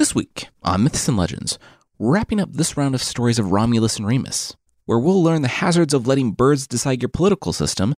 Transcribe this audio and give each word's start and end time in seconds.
This 0.00 0.14
week 0.14 0.48
on 0.62 0.82
Myths 0.84 1.08
and 1.08 1.16
Legends, 1.18 1.58
wrapping 1.98 2.40
up 2.40 2.54
this 2.54 2.74
round 2.74 2.94
of 2.94 3.02
stories 3.02 3.38
of 3.38 3.52
Romulus 3.52 3.98
and 3.98 4.06
Remus, 4.06 4.56
where 4.86 4.98
we'll 4.98 5.22
learn 5.22 5.42
the 5.42 5.48
hazards 5.48 5.92
of 5.92 6.06
letting 6.06 6.32
birds 6.32 6.66
decide 6.66 7.02
your 7.02 7.10
political 7.10 7.52
system, 7.52 7.92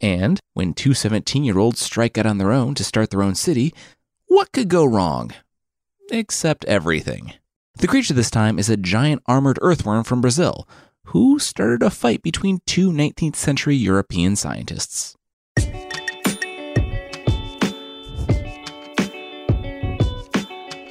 and 0.00 0.40
when 0.54 0.74
two 0.74 0.94
17 0.94 1.44
year 1.44 1.60
olds 1.60 1.80
strike 1.80 2.18
out 2.18 2.26
on 2.26 2.38
their 2.38 2.50
own 2.50 2.74
to 2.74 2.82
start 2.82 3.10
their 3.10 3.22
own 3.22 3.36
city, 3.36 3.72
what 4.26 4.50
could 4.50 4.66
go 4.66 4.84
wrong? 4.84 5.30
Except 6.10 6.64
everything. 6.64 7.34
The 7.76 7.86
creature 7.86 8.14
this 8.14 8.32
time 8.32 8.58
is 8.58 8.68
a 8.68 8.76
giant 8.76 9.22
armored 9.26 9.60
earthworm 9.62 10.02
from 10.02 10.20
Brazil, 10.20 10.68
who 11.04 11.38
started 11.38 11.84
a 11.84 11.90
fight 11.90 12.20
between 12.20 12.62
two 12.66 12.90
19th 12.90 13.36
century 13.36 13.76
European 13.76 14.34
scientists. 14.34 15.14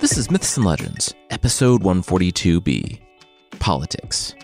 This 0.04 0.18
is 0.18 0.30
Myths 0.30 0.58
and 0.58 0.66
Legends, 0.66 1.14
episode 1.30 1.82
142b 1.82 3.00
Politics. 3.60 4.36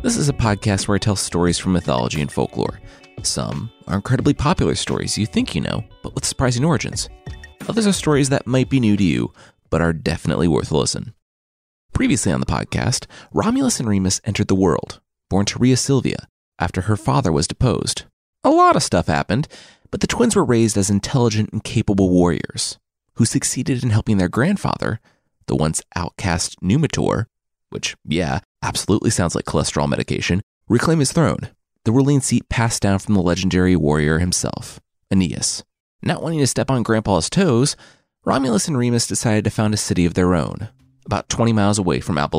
This 0.00 0.16
is 0.16 0.30
a 0.30 0.32
podcast 0.32 0.88
where 0.88 0.94
I 0.94 0.98
tell 0.98 1.16
stories 1.16 1.58
from 1.58 1.72
mythology 1.72 2.22
and 2.22 2.32
folklore. 2.32 2.80
Some 3.22 3.70
are 3.88 3.96
incredibly 3.96 4.32
popular 4.32 4.74
stories 4.74 5.18
you 5.18 5.26
think 5.26 5.54
you 5.54 5.60
know, 5.60 5.84
but 6.02 6.14
with 6.14 6.24
surprising 6.24 6.64
origins. 6.64 7.10
Others 7.68 7.86
are 7.86 7.92
stories 7.92 8.30
that 8.30 8.46
might 8.46 8.70
be 8.70 8.80
new 8.80 8.96
to 8.96 9.04
you, 9.04 9.34
but 9.68 9.82
are 9.82 9.92
definitely 9.92 10.48
worth 10.48 10.70
a 10.70 10.78
listen. 10.78 11.12
Previously 11.92 12.32
on 12.32 12.40
the 12.40 12.46
podcast, 12.46 13.04
Romulus 13.34 13.80
and 13.80 13.86
Remus 13.86 14.22
entered 14.24 14.48
the 14.48 14.54
world, 14.54 15.02
born 15.28 15.44
to 15.44 15.58
Rhea 15.58 15.76
Silvia, 15.76 16.26
after 16.58 16.80
her 16.80 16.96
father 16.96 17.30
was 17.30 17.46
deposed. 17.46 18.04
A 18.44 18.50
lot 18.50 18.76
of 18.76 18.84
stuff 18.84 19.08
happened, 19.08 19.48
but 19.90 20.00
the 20.00 20.06
twins 20.06 20.36
were 20.36 20.44
raised 20.44 20.76
as 20.76 20.90
intelligent 20.90 21.50
and 21.52 21.64
capable 21.64 22.10
warriors 22.10 22.78
who 23.14 23.24
succeeded 23.24 23.82
in 23.82 23.90
helping 23.90 24.18
their 24.18 24.28
grandfather, 24.28 25.00
the 25.46 25.56
once 25.56 25.82
outcast 25.96 26.60
Numitor, 26.62 27.26
which, 27.70 27.96
yeah, 28.04 28.40
absolutely 28.62 29.10
sounds 29.10 29.34
like 29.34 29.44
cholesterol 29.44 29.88
medication, 29.88 30.40
reclaim 30.68 31.00
his 31.00 31.12
throne, 31.12 31.50
the 31.84 31.92
ruling 31.92 32.20
seat 32.20 32.48
passed 32.48 32.82
down 32.82 32.98
from 32.98 33.14
the 33.14 33.22
legendary 33.22 33.74
warrior 33.74 34.18
himself, 34.18 34.80
Aeneas. 35.10 35.64
Not 36.02 36.22
wanting 36.22 36.38
to 36.40 36.46
step 36.46 36.70
on 36.70 36.82
Grandpa's 36.82 37.28
toes, 37.28 37.76
Romulus 38.24 38.68
and 38.68 38.78
Remus 38.78 39.06
decided 39.06 39.44
to 39.44 39.50
found 39.50 39.74
a 39.74 39.78
city 39.78 40.04
of 40.04 40.14
their 40.14 40.34
own, 40.34 40.68
about 41.06 41.28
20 41.28 41.52
miles 41.52 41.78
away 41.78 42.00
from 42.00 42.18
Alba 42.18 42.36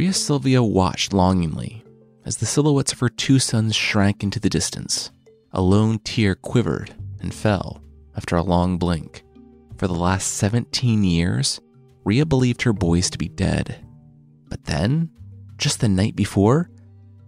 Longa. 0.00 0.06
Rhea 0.06 0.12
Silvia 0.14 0.62
watched 0.62 1.12
longingly 1.12 1.84
as 2.24 2.38
the 2.38 2.46
silhouettes 2.46 2.92
of 2.92 3.00
her 3.00 3.10
two 3.10 3.38
sons 3.38 3.76
shrank 3.76 4.22
into 4.22 4.40
the 4.40 4.48
distance. 4.48 5.10
A 5.52 5.60
lone 5.60 5.98
tear 5.98 6.34
quivered 6.34 6.94
and 7.20 7.34
fell 7.34 7.82
after 8.16 8.36
a 8.36 8.42
long 8.42 8.78
blink. 8.78 9.24
For 9.76 9.86
the 9.86 9.92
last 9.92 10.36
17 10.36 11.04
years, 11.04 11.60
Rhea 12.04 12.24
believed 12.24 12.62
her 12.62 12.72
boys 12.72 13.10
to 13.10 13.18
be 13.18 13.28
dead. 13.28 13.84
But 14.48 14.64
then, 14.64 15.10
just 15.58 15.80
the 15.80 15.88
night 15.88 16.16
before, 16.16 16.70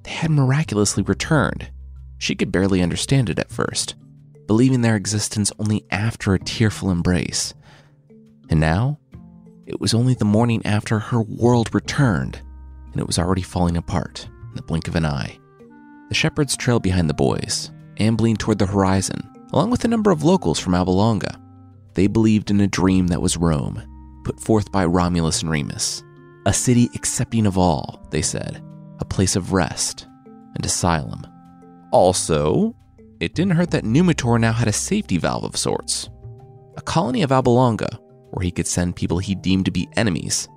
they 0.05 0.12
had 0.12 0.31
miraculously 0.31 1.03
returned. 1.03 1.70
She 2.17 2.34
could 2.34 2.50
barely 2.50 2.81
understand 2.81 3.28
it 3.28 3.39
at 3.39 3.53
first, 3.53 3.97
believing 4.47 4.81
their 4.81 4.97
existence 4.97 5.53
only 5.59 5.84
after 5.91 6.33
a 6.33 6.39
tearful 6.39 6.91
embrace. 6.91 7.53
And 8.48 8.61
now, 8.61 8.98
it 9.67 9.78
was 9.78 9.93
only 9.93 10.15
the 10.15 10.25
morning 10.25 10.65
after 10.65 10.98
her 10.98 11.20
world 11.20 11.75
returned 11.75 12.41
and 12.92 13.00
it 13.00 13.06
was 13.06 13.18
already 13.18 13.42
falling 13.42 13.76
apart 13.76 14.28
in 14.50 14.56
the 14.56 14.62
blink 14.62 14.88
of 14.88 14.96
an 14.96 15.06
eye. 15.06 15.38
The 16.08 16.14
shepherds 16.14 16.56
trailed 16.56 16.82
behind 16.82 17.08
the 17.08 17.14
boys, 17.14 17.70
ambling 17.98 18.36
toward 18.36 18.58
the 18.58 18.66
horizon, 18.66 19.28
along 19.53 19.70
with 19.70 19.84
a 19.84 19.88
number 19.88 20.10
of 20.10 20.22
locals 20.22 20.58
from 20.58 20.75
Alba 20.75 20.91
Longa. 20.91 21.41
They 21.94 22.06
believed 22.06 22.50
in 22.50 22.60
a 22.60 22.66
dream 22.66 23.08
that 23.08 23.22
was 23.22 23.36
Rome, 23.36 23.82
put 24.25 24.41
forth 24.41 24.70
by 24.70 24.84
Romulus 24.84 25.42
and 25.42 25.50
Remus. 25.50 26.02
A 26.47 26.52
city 26.52 26.91
accepting 26.94 27.47
of 27.47 27.56
all, 27.56 28.06
they 28.10 28.22
said, 28.22 28.62
a 28.98 29.04
place 29.04 29.36
of 29.36 29.52
rest 29.52 30.06
and 30.54 30.64
asylum. 30.64 31.26
Also, 31.92 32.75
it 33.20 33.34
didn't 33.34 33.56
hurt 33.56 33.70
that 33.70 33.84
Numitor 33.84 34.41
now 34.41 34.52
had 34.52 34.69
a 34.69 34.72
safety 34.72 35.19
valve 35.19 35.44
of 35.44 35.56
sorts. 35.56 36.10
A 36.76 36.82
colony 36.82 37.22
of 37.22 37.32
Alba 37.32 37.50
Longa, 37.50 37.98
where 38.31 38.42
he 38.42 38.50
could 38.50 38.66
send 38.66 38.97
people 38.97 39.19
he 39.19 39.34
deemed 39.34 39.66
to 39.66 39.70
be 39.70 39.88
enemies 39.97 40.48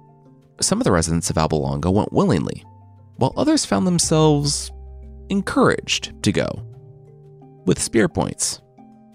some 0.62 0.80
of 0.80 0.86
the 0.86 0.92
residents 0.92 1.30
of 1.30 1.38
Alba 1.38 1.56
Longa 1.56 1.92
went 1.92 2.14
willingly, 2.14 2.64
while 3.18 3.34
others 3.36 3.66
found 3.66 3.86
themselves 3.86 4.72
encouraged 5.30 6.22
to 6.24 6.32
go. 6.32 6.48
With 7.66 7.82
spear 7.82 8.08
points, 8.08 8.62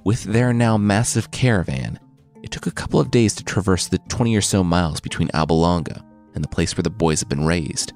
with 0.05 0.25
their 0.25 0.53
now 0.53 0.77
massive 0.77 1.31
caravan, 1.31 1.99
it 2.43 2.51
took 2.51 2.67
a 2.67 2.73
couple 2.73 3.01
of 3.01 3.11
days 3.11 3.35
to 3.35 3.45
traverse 3.45 3.87
the 3.87 3.99
20 4.09 4.35
or 4.35 4.41
so 4.41 4.65
miles 4.65 5.01
between 5.01 5.31
Alba 5.35 5.53
Longa 5.53 6.05
and 6.35 6.43
the 6.43 6.49
place 6.49 6.77
where 6.77 6.83
the 6.83 6.91
boys 6.91 7.21
had 7.21 7.29
been 7.29 7.45
raised. 7.45 7.93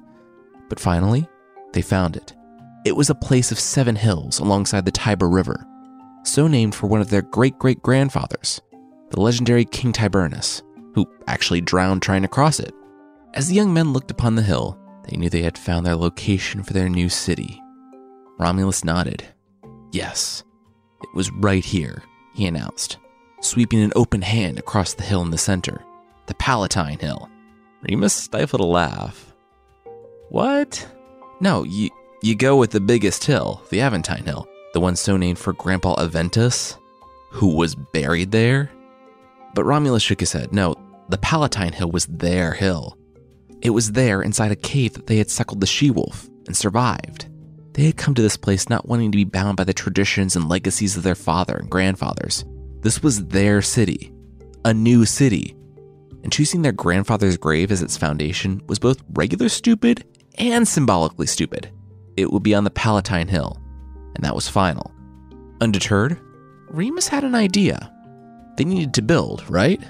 But 0.69 0.79
finally, 0.79 1.27
they 1.73 1.81
found 1.81 2.15
it. 2.15 2.33
It 2.85 2.95
was 2.95 3.09
a 3.09 3.15
place 3.15 3.51
of 3.51 3.59
seven 3.59 3.95
hills 3.95 4.39
alongside 4.39 4.85
the 4.85 4.91
Tiber 4.91 5.29
River, 5.29 5.65
so 6.23 6.47
named 6.47 6.75
for 6.75 6.87
one 6.87 7.01
of 7.01 7.09
their 7.09 7.23
great 7.23 7.57
great 7.57 7.81
grandfathers, 7.81 8.61
the 9.09 9.19
legendary 9.19 9.65
King 9.65 9.91
Tiberinus, 9.91 10.61
who 10.93 11.05
actually 11.27 11.61
drowned 11.61 12.01
trying 12.01 12.21
to 12.21 12.27
cross 12.27 12.59
it. 12.59 12.73
As 13.35 13.49
the 13.49 13.55
young 13.55 13.73
men 13.73 13.91
looked 13.91 14.11
upon 14.11 14.35
the 14.35 14.41
hill, 14.41 14.79
they 15.03 15.17
knew 15.17 15.29
they 15.29 15.41
had 15.41 15.57
found 15.57 15.85
their 15.85 15.97
location 15.97 16.63
for 16.63 16.71
their 16.71 16.87
new 16.87 17.09
city. 17.09 17.61
Romulus 18.39 18.85
nodded. 18.85 19.25
Yes, 19.91 20.45
it 21.03 21.09
was 21.13 21.29
right 21.31 21.63
here, 21.63 22.01
he 22.33 22.45
announced, 22.45 22.97
sweeping 23.41 23.81
an 23.81 23.91
open 23.93 24.21
hand 24.21 24.57
across 24.57 24.93
the 24.93 25.03
hill 25.03 25.21
in 25.21 25.31
the 25.31 25.37
center, 25.37 25.83
the 26.27 26.33
Palatine 26.35 26.97
Hill. 26.97 27.29
Remus 27.81 28.13
stifled 28.13 28.61
a 28.61 28.65
laugh. 28.65 29.33
What? 30.29 30.87
No, 31.41 31.63
you, 31.63 31.89
you 32.23 32.35
go 32.35 32.55
with 32.55 32.71
the 32.71 32.79
biggest 32.79 33.25
hill, 33.25 33.61
the 33.69 33.81
Aventine 33.81 34.23
Hill, 34.23 34.47
the 34.73 34.79
one 34.79 34.95
so 34.95 35.17
named 35.17 35.39
for 35.39 35.51
Grandpa 35.51 35.95
Aventus, 35.97 36.77
who 37.31 37.53
was 37.57 37.75
buried 37.75 38.31
there? 38.31 38.71
But 39.53 39.65
Romulus 39.65 40.03
shook 40.03 40.21
his 40.21 40.31
head. 40.31 40.53
No, 40.53 40.73
the 41.09 41.17
Palatine 41.17 41.73
Hill 41.73 41.91
was 41.91 42.05
their 42.05 42.53
hill. 42.53 42.97
It 43.61 43.71
was 43.71 43.93
there, 43.93 44.21
inside 44.21 44.51
a 44.51 44.55
cave, 44.55 44.93
that 44.93 45.07
they 45.07 45.17
had 45.17 45.29
suckled 45.29 45.61
the 45.61 45.67
she 45.67 45.89
wolf 45.89 46.29
and 46.47 46.55
survived. 46.55 47.27
They 47.73 47.85
had 47.85 47.97
come 47.97 48.13
to 48.15 48.21
this 48.21 48.37
place 48.37 48.69
not 48.69 48.87
wanting 48.87 49.11
to 49.11 49.17
be 49.17 49.23
bound 49.25 49.57
by 49.57 49.65
the 49.65 49.73
traditions 49.73 50.35
and 50.35 50.47
legacies 50.47 50.95
of 50.95 51.03
their 51.03 51.15
father 51.15 51.57
and 51.57 51.69
grandfathers. 51.69 52.45
This 52.81 53.03
was 53.03 53.27
their 53.27 53.61
city, 53.61 54.13
a 54.63 54.73
new 54.73 55.05
city. 55.05 55.55
And 56.23 56.31
choosing 56.31 56.61
their 56.61 56.71
grandfather's 56.71 57.37
grave 57.37 57.71
as 57.71 57.81
its 57.81 57.97
foundation 57.97 58.61
was 58.67 58.79
both 58.79 59.03
regular 59.13 59.49
stupid 59.49 60.05
and 60.37 60.67
symbolically 60.67 61.27
stupid. 61.27 61.69
It 62.15 62.31
would 62.31 62.43
be 62.43 62.55
on 62.55 62.63
the 62.63 62.71
Palatine 62.71 63.27
Hill, 63.27 63.61
and 64.15 64.23
that 64.23 64.35
was 64.35 64.47
final. 64.47 64.91
Undeterred, 65.59 66.19
Remus 66.69 67.07
had 67.07 67.23
an 67.23 67.35
idea. 67.35 67.91
They 68.57 68.63
needed 68.63 68.93
to 68.93 69.01
build, 69.01 69.43
right? 69.49 69.81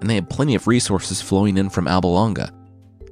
And 0.00 0.08
they 0.08 0.14
had 0.14 0.30
plenty 0.30 0.54
of 0.54 0.66
resources 0.66 1.20
flowing 1.20 1.58
in 1.58 1.70
from 1.70 1.88
Alba 1.88 2.06
Longa 2.06 2.52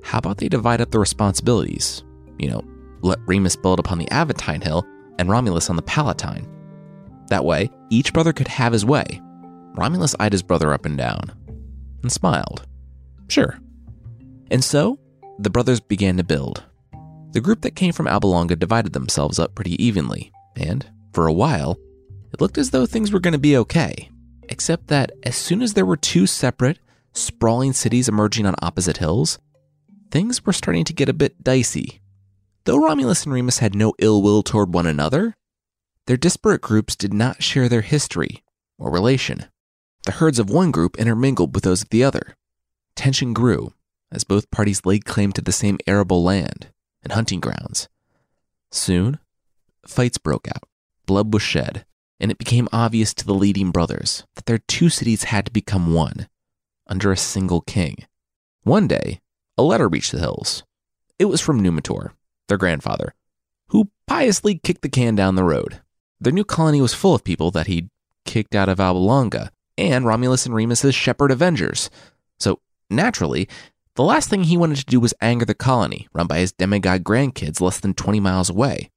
how 0.05 0.19
about 0.19 0.37
they 0.37 0.49
divide 0.49 0.81
up 0.81 0.91
the 0.91 0.99
responsibilities? 0.99 2.05
You 2.39 2.51
know, 2.51 2.65
let 3.01 3.19
Remus 3.27 3.57
build 3.57 3.81
upon 3.81 3.99
the 3.99 4.09
Aventine 4.11 4.63
Hill 4.63 4.87
and 5.19 5.31
Romulus 5.31 5.71
on 5.71 5.77
the 5.77 5.83
Palatine. 5.83 6.47
That 7.29 7.45
way, 7.45 7.71
each 7.91 8.13
brother 8.13 8.33
could 8.33 8.49
have 8.49 8.73
his 8.73 8.85
way. 8.85 9.21
Romulus 9.75 10.15
eyed 10.21 10.33
his 10.33 10.43
brother 10.43 10.73
up 10.73 10.85
and 10.85 10.97
down 10.97 11.33
and 12.03 12.13
smiled. 12.13 12.67
Sure. 13.29 13.59
And 14.51 14.63
so, 14.63 14.99
the 15.39 15.51
brothers 15.51 15.81
began 15.81 16.17
to 16.19 16.25
build. 16.25 16.63
The 17.33 17.41
group 17.41 17.63
that 17.63 17.75
came 17.75 17.93
from 17.93 18.07
Alba 18.07 18.27
Longa 18.27 18.57
divided 18.57 18.93
themselves 18.93 19.39
up 19.39 19.55
pretty 19.55 19.83
evenly, 19.83 20.31
and 20.55 20.87
for 21.13 21.27
a 21.27 21.33
while, 21.33 21.79
it 22.33 22.41
looked 22.41 22.59
as 22.59 22.71
though 22.71 22.87
things 22.87 23.11
were 23.11 23.21
going 23.21 23.33
to 23.33 23.39
be 23.39 23.57
okay. 23.57 24.11
Except 24.51 24.89
that 24.89 25.13
as 25.23 25.35
soon 25.35 25.63
as 25.63 25.73
there 25.73 25.87
were 25.87 25.97
two 25.97 26.27
separate, 26.27 26.79
sprawling 27.15 27.73
cities 27.73 28.09
emerging 28.09 28.47
on 28.47 28.55
opposite 28.61 28.99
hills, 28.99 29.39
things 30.11 30.45
were 30.45 30.53
starting 30.53 30.85
to 30.85 30.93
get 30.93 31.09
a 31.09 31.15
bit 31.15 31.43
dicey. 31.43 32.01
Though 32.65 32.83
Romulus 32.83 33.25
and 33.25 33.33
Remus 33.33 33.59
had 33.59 33.75
no 33.75 33.95
ill 33.99 34.23
will 34.23 34.43
toward 34.43 34.73
one 34.73 34.87
another, 34.87 35.35
their 36.07 36.17
disparate 36.17 36.61
groups 36.61 36.97
did 36.97 37.13
not 37.13 37.43
share 37.43 37.69
their 37.69 37.83
history 37.83 38.43
or 38.79 38.91
relation. 38.91 39.47
The 40.05 40.13
herds 40.13 40.39
of 40.39 40.51
one 40.51 40.71
group 40.71 40.97
intermingled 40.99 41.55
with 41.55 41.65
those 41.65 41.83
of 41.83 41.89
the 41.89 42.05
other. 42.05 42.37
Tension 42.95 43.33
grew 43.33 43.73
as 44.13 44.25
both 44.25 44.51
parties 44.51 44.85
laid 44.85 45.05
claim 45.05 45.33
to 45.33 45.41
the 45.41 45.53
same 45.53 45.79
arable 45.87 46.23
land 46.23 46.69
and 47.03 47.13
hunting 47.13 47.41
grounds. 47.41 47.89
Soon, 48.71 49.19
fights 49.87 50.19
broke 50.19 50.47
out, 50.49 50.65
blood 51.07 51.33
was 51.33 51.43
shed, 51.43 51.85
and 52.21 52.31
it 52.31 52.39
became 52.39 52.69
obvious 52.73 53.13
to 53.15 53.27
the 53.27 53.35
leading 53.35 53.71
brothers 53.71 54.25
that 54.37 54.47
their 54.47 54.59
two 54.59 54.89
cities 54.89 55.25
had 55.25 55.47
to 55.47 55.53
become 55.53 55.93
one. 55.93 56.29
under 56.87 57.11
a 57.11 57.17
single 57.17 57.61
king. 57.63 57.97
One 58.63 58.87
day, 58.87 59.21
a 59.57 59.63
letter 59.63 59.89
reached 59.89 60.13
the 60.13 60.19
hills. 60.19 60.65
It 61.19 61.27
was 61.27 61.41
from 61.41 61.63
Numitor, 61.63 62.11
their 62.49 62.59
grandfather, 62.59 63.15
who 63.69 63.91
piously 64.07 64.59
kicked 64.59 64.83
the 64.83 64.89
can 64.89 65.15
down 65.15 65.35
the 65.35 65.45
road. 65.45 65.81
Their 66.21 66.33
new 66.33 66.45
colony 66.45 66.81
was 66.81 66.95
full 66.95 67.15
of 67.15 67.25
people 67.25 67.51
that 67.53 67.67
he'd 67.67 67.91
kicked 68.25 68.55
out 68.55 68.69
of 68.69 68.81
Alba 68.81 68.99
Longa 68.99 69.51
and 69.77 70.07
Romulus 70.07 70.47
and 70.47 70.55
Remus's 70.55 70.95
Shepherd 70.95 71.31
Avengers. 71.31 71.91
So, 72.39 72.61
naturally, 72.91 73.49
the 73.97 74.03
last 74.03 74.29
thing 74.29 74.45
he 74.45 74.57
wanted 74.57 74.79
to 74.79 74.85
do 74.87 74.99
was 74.99 75.15
anger 75.21 75.45
the 75.45 75.55
colony, 75.55 76.09
run 76.13 76.27
by 76.27 76.39
his 76.39 76.53
demigod 76.53 77.05
grandkids 77.05 77.61
less 77.61 77.79
than 77.79 77.95
20 77.95 78.21
miles 78.21 78.51
away. 78.51 78.91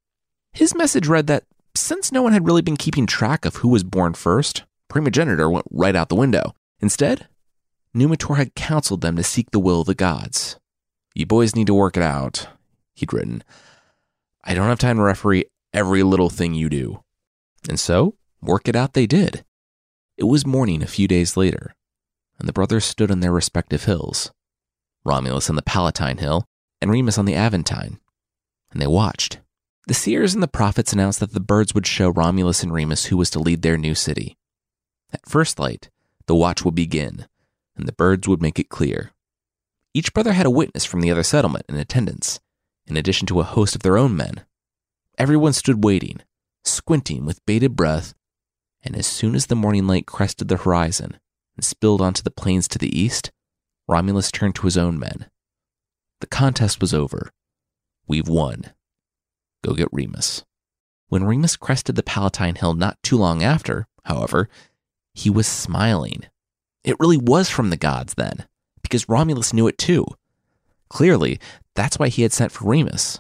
His 0.53 0.73
message 0.73 1.07
read 1.07 1.27
that 1.27 1.43
since 1.75 2.11
no 2.11 2.23
one 2.23 2.33
had 2.33 2.47
really 2.47 2.63
been 2.63 2.77
keeping 2.77 3.05
track 3.05 3.45
of 3.45 3.57
who 3.57 3.67
was 3.69 3.83
born 3.83 4.15
first, 4.15 4.63
primogeniture 4.87 5.49
went 5.49 5.67
right 5.69 5.95
out 5.95 6.09
the 6.09 6.15
window. 6.15 6.55
Instead, 6.79 7.27
Numitor 7.95 8.37
had 8.37 8.55
counseled 8.55 9.01
them 9.01 9.15
to 9.15 9.23
seek 9.23 9.51
the 9.51 9.59
will 9.59 9.81
of 9.81 9.87
the 9.87 9.95
gods. 9.95 10.59
You 11.13 11.25
boys 11.25 11.55
need 11.55 11.67
to 11.67 11.73
work 11.73 11.97
it 11.97 12.03
out, 12.03 12.47
he'd 12.93 13.13
written. 13.13 13.43
I 14.43 14.53
don't 14.53 14.67
have 14.67 14.79
time 14.79 14.97
to 14.97 15.03
referee 15.03 15.45
every 15.73 16.03
little 16.03 16.29
thing 16.29 16.53
you 16.53 16.69
do. 16.69 17.03
And 17.67 17.79
so, 17.79 18.15
work 18.41 18.67
it 18.67 18.75
out 18.75 18.93
they 18.93 19.07
did. 19.07 19.43
It 20.17 20.25
was 20.25 20.45
morning 20.45 20.81
a 20.81 20.87
few 20.87 21.07
days 21.07 21.37
later, 21.37 21.75
and 22.39 22.47
the 22.47 22.53
brothers 22.53 22.85
stood 22.85 23.11
on 23.11 23.19
their 23.19 23.31
respective 23.31 23.85
hills 23.85 24.31
Romulus 25.07 25.49
on 25.49 25.55
the 25.55 25.61
Palatine 25.61 26.17
Hill, 26.17 26.45
and 26.81 26.91
Remus 26.91 27.17
on 27.17 27.25
the 27.25 27.33
Aventine, 27.33 27.99
and 28.71 28.81
they 28.81 28.87
watched. 28.87 29.39
The 29.87 29.93
seers 29.93 30.33
and 30.33 30.43
the 30.43 30.49
prophets 30.49 30.91
announced 30.91 31.21
that 31.21 31.31
the 31.31 31.39
birds 31.39 31.73
would 31.73 31.87
show 31.87 32.09
Romulus 32.09 32.61
and 32.61 32.73
Remus 32.73 33.05
who 33.05 33.15
was 33.15 33.29
to 33.31 33.39
lead 33.39 33.61
their 33.61 33.77
new 33.77 33.95
city. 33.95 34.37
At 35.13 35.27
first 35.27 35.59
light, 35.59 35.89
the 36.25 36.35
watch 36.35 36.65
would 36.65 36.75
begin, 36.75 37.25
and 37.77 37.87
the 37.87 37.93
birds 37.93 38.27
would 38.27 38.41
make 38.41 38.59
it 38.59 38.69
clear. 38.69 39.11
Each 39.93 40.13
brother 40.13 40.33
had 40.33 40.45
a 40.45 40.51
witness 40.51 40.85
from 40.85 41.01
the 41.01 41.11
other 41.11 41.23
settlement 41.23 41.65
in 41.69 41.75
attendance, 41.75 42.39
in 42.85 42.97
addition 42.97 43.25
to 43.27 43.39
a 43.39 43.43
host 43.45 43.75
of 43.75 43.83
their 43.83 43.97
own 43.97 44.15
men. 44.15 44.45
Everyone 45.17 45.53
stood 45.53 45.83
waiting, 45.83 46.21
squinting 46.63 47.25
with 47.25 47.45
bated 47.45 47.75
breath, 47.75 48.13
and 48.83 48.95
as 48.95 49.07
soon 49.07 49.35
as 49.35 49.47
the 49.47 49.55
morning 49.55 49.87
light 49.87 50.05
crested 50.05 50.47
the 50.47 50.57
horizon 50.57 51.19
and 51.55 51.65
spilled 51.65 52.01
onto 52.01 52.21
the 52.21 52.31
plains 52.31 52.67
to 52.67 52.77
the 52.77 52.97
east, 52.97 53.31
Romulus 53.87 54.31
turned 54.31 54.55
to 54.55 54.67
his 54.67 54.77
own 54.77 54.99
men. 54.99 55.27
The 56.19 56.27
contest 56.27 56.81
was 56.81 56.93
over. 56.93 57.31
We've 58.07 58.27
won. 58.27 58.73
Go 59.63 59.73
get 59.73 59.89
Remus. 59.91 60.43
When 61.09 61.23
Remus 61.23 61.55
crested 61.55 61.95
the 61.95 62.03
Palatine 62.03 62.55
Hill 62.55 62.73
not 62.73 63.01
too 63.01 63.17
long 63.17 63.43
after, 63.43 63.87
however, 64.03 64.49
he 65.13 65.29
was 65.29 65.47
smiling. 65.47 66.25
It 66.87 66.95
really 67.01 67.17
was 67.17 67.49
from 67.49 67.69
the 67.69 67.75
gods 67.75 68.13
then, 68.13 68.45
because 68.81 69.09
Romulus 69.09 69.51
knew 69.51 69.67
it 69.67 69.77
too. 69.77 70.05
Clearly, 70.87 71.37
that's 71.75 71.99
why 71.99 72.07
he 72.07 72.21
had 72.21 72.31
sent 72.31 72.53
for 72.53 72.69
Remus. 72.69 73.19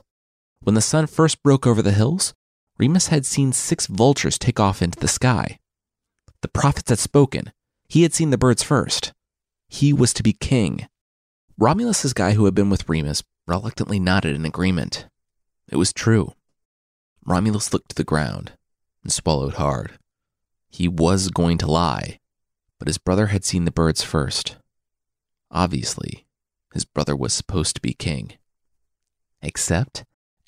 When 0.61 0.73
the 0.73 0.79
sun 0.79 1.05
first 1.05 1.43
broke 1.43 1.67
over 1.67 1.81
the 1.81 1.91
hills, 1.91 2.33
Remus 2.77 3.07
had 3.07 3.25
seen 3.25 3.51
six 3.51 3.85
vultures 3.87 4.37
take 4.39 4.57
off 4.57 4.81
into 4.81 4.97
the 4.97 5.09
sky. 5.09 5.59
The 6.39 6.47
prophets 6.47 6.89
had 6.89 6.97
spoken. 6.97 7.51
He 7.89 8.03
had 8.03 8.13
seen 8.13 8.29
the 8.29 8.37
birds 8.37 8.63
first. 8.63 9.11
He 9.67 9.91
was 9.91 10.13
to 10.13 10.23
be 10.23 10.31
king. 10.31 10.87
Romulus's 11.57 12.13
guy 12.13 12.35
who 12.35 12.45
had 12.45 12.55
been 12.55 12.69
with 12.69 12.87
Remus 12.87 13.21
reluctantly 13.47 13.99
nodded 13.99 14.33
in 14.33 14.45
agreement. 14.45 15.07
It 15.69 15.75
was 15.75 15.91
true. 15.91 16.31
Romulus 17.25 17.73
looked 17.73 17.89
to 17.89 17.95
the 17.95 18.05
ground 18.05 18.53
and 19.03 19.11
swallowed 19.11 19.55
hard. 19.55 19.99
He 20.69 20.87
was 20.87 21.27
going 21.31 21.57
to 21.57 21.67
lie, 21.67 22.19
but 22.79 22.87
his 22.87 22.97
brother 22.97 23.27
had 23.27 23.43
seen 23.43 23.65
the 23.65 23.71
birds 23.71 24.03
first. 24.03 24.57
Obviously, 25.51 26.25
his 26.73 26.85
brother 26.85 27.15
was 27.15 27.33
supposed 27.33 27.75
to 27.75 27.81
be 27.81 27.93
king. 27.93 28.33
Except, 29.41 30.03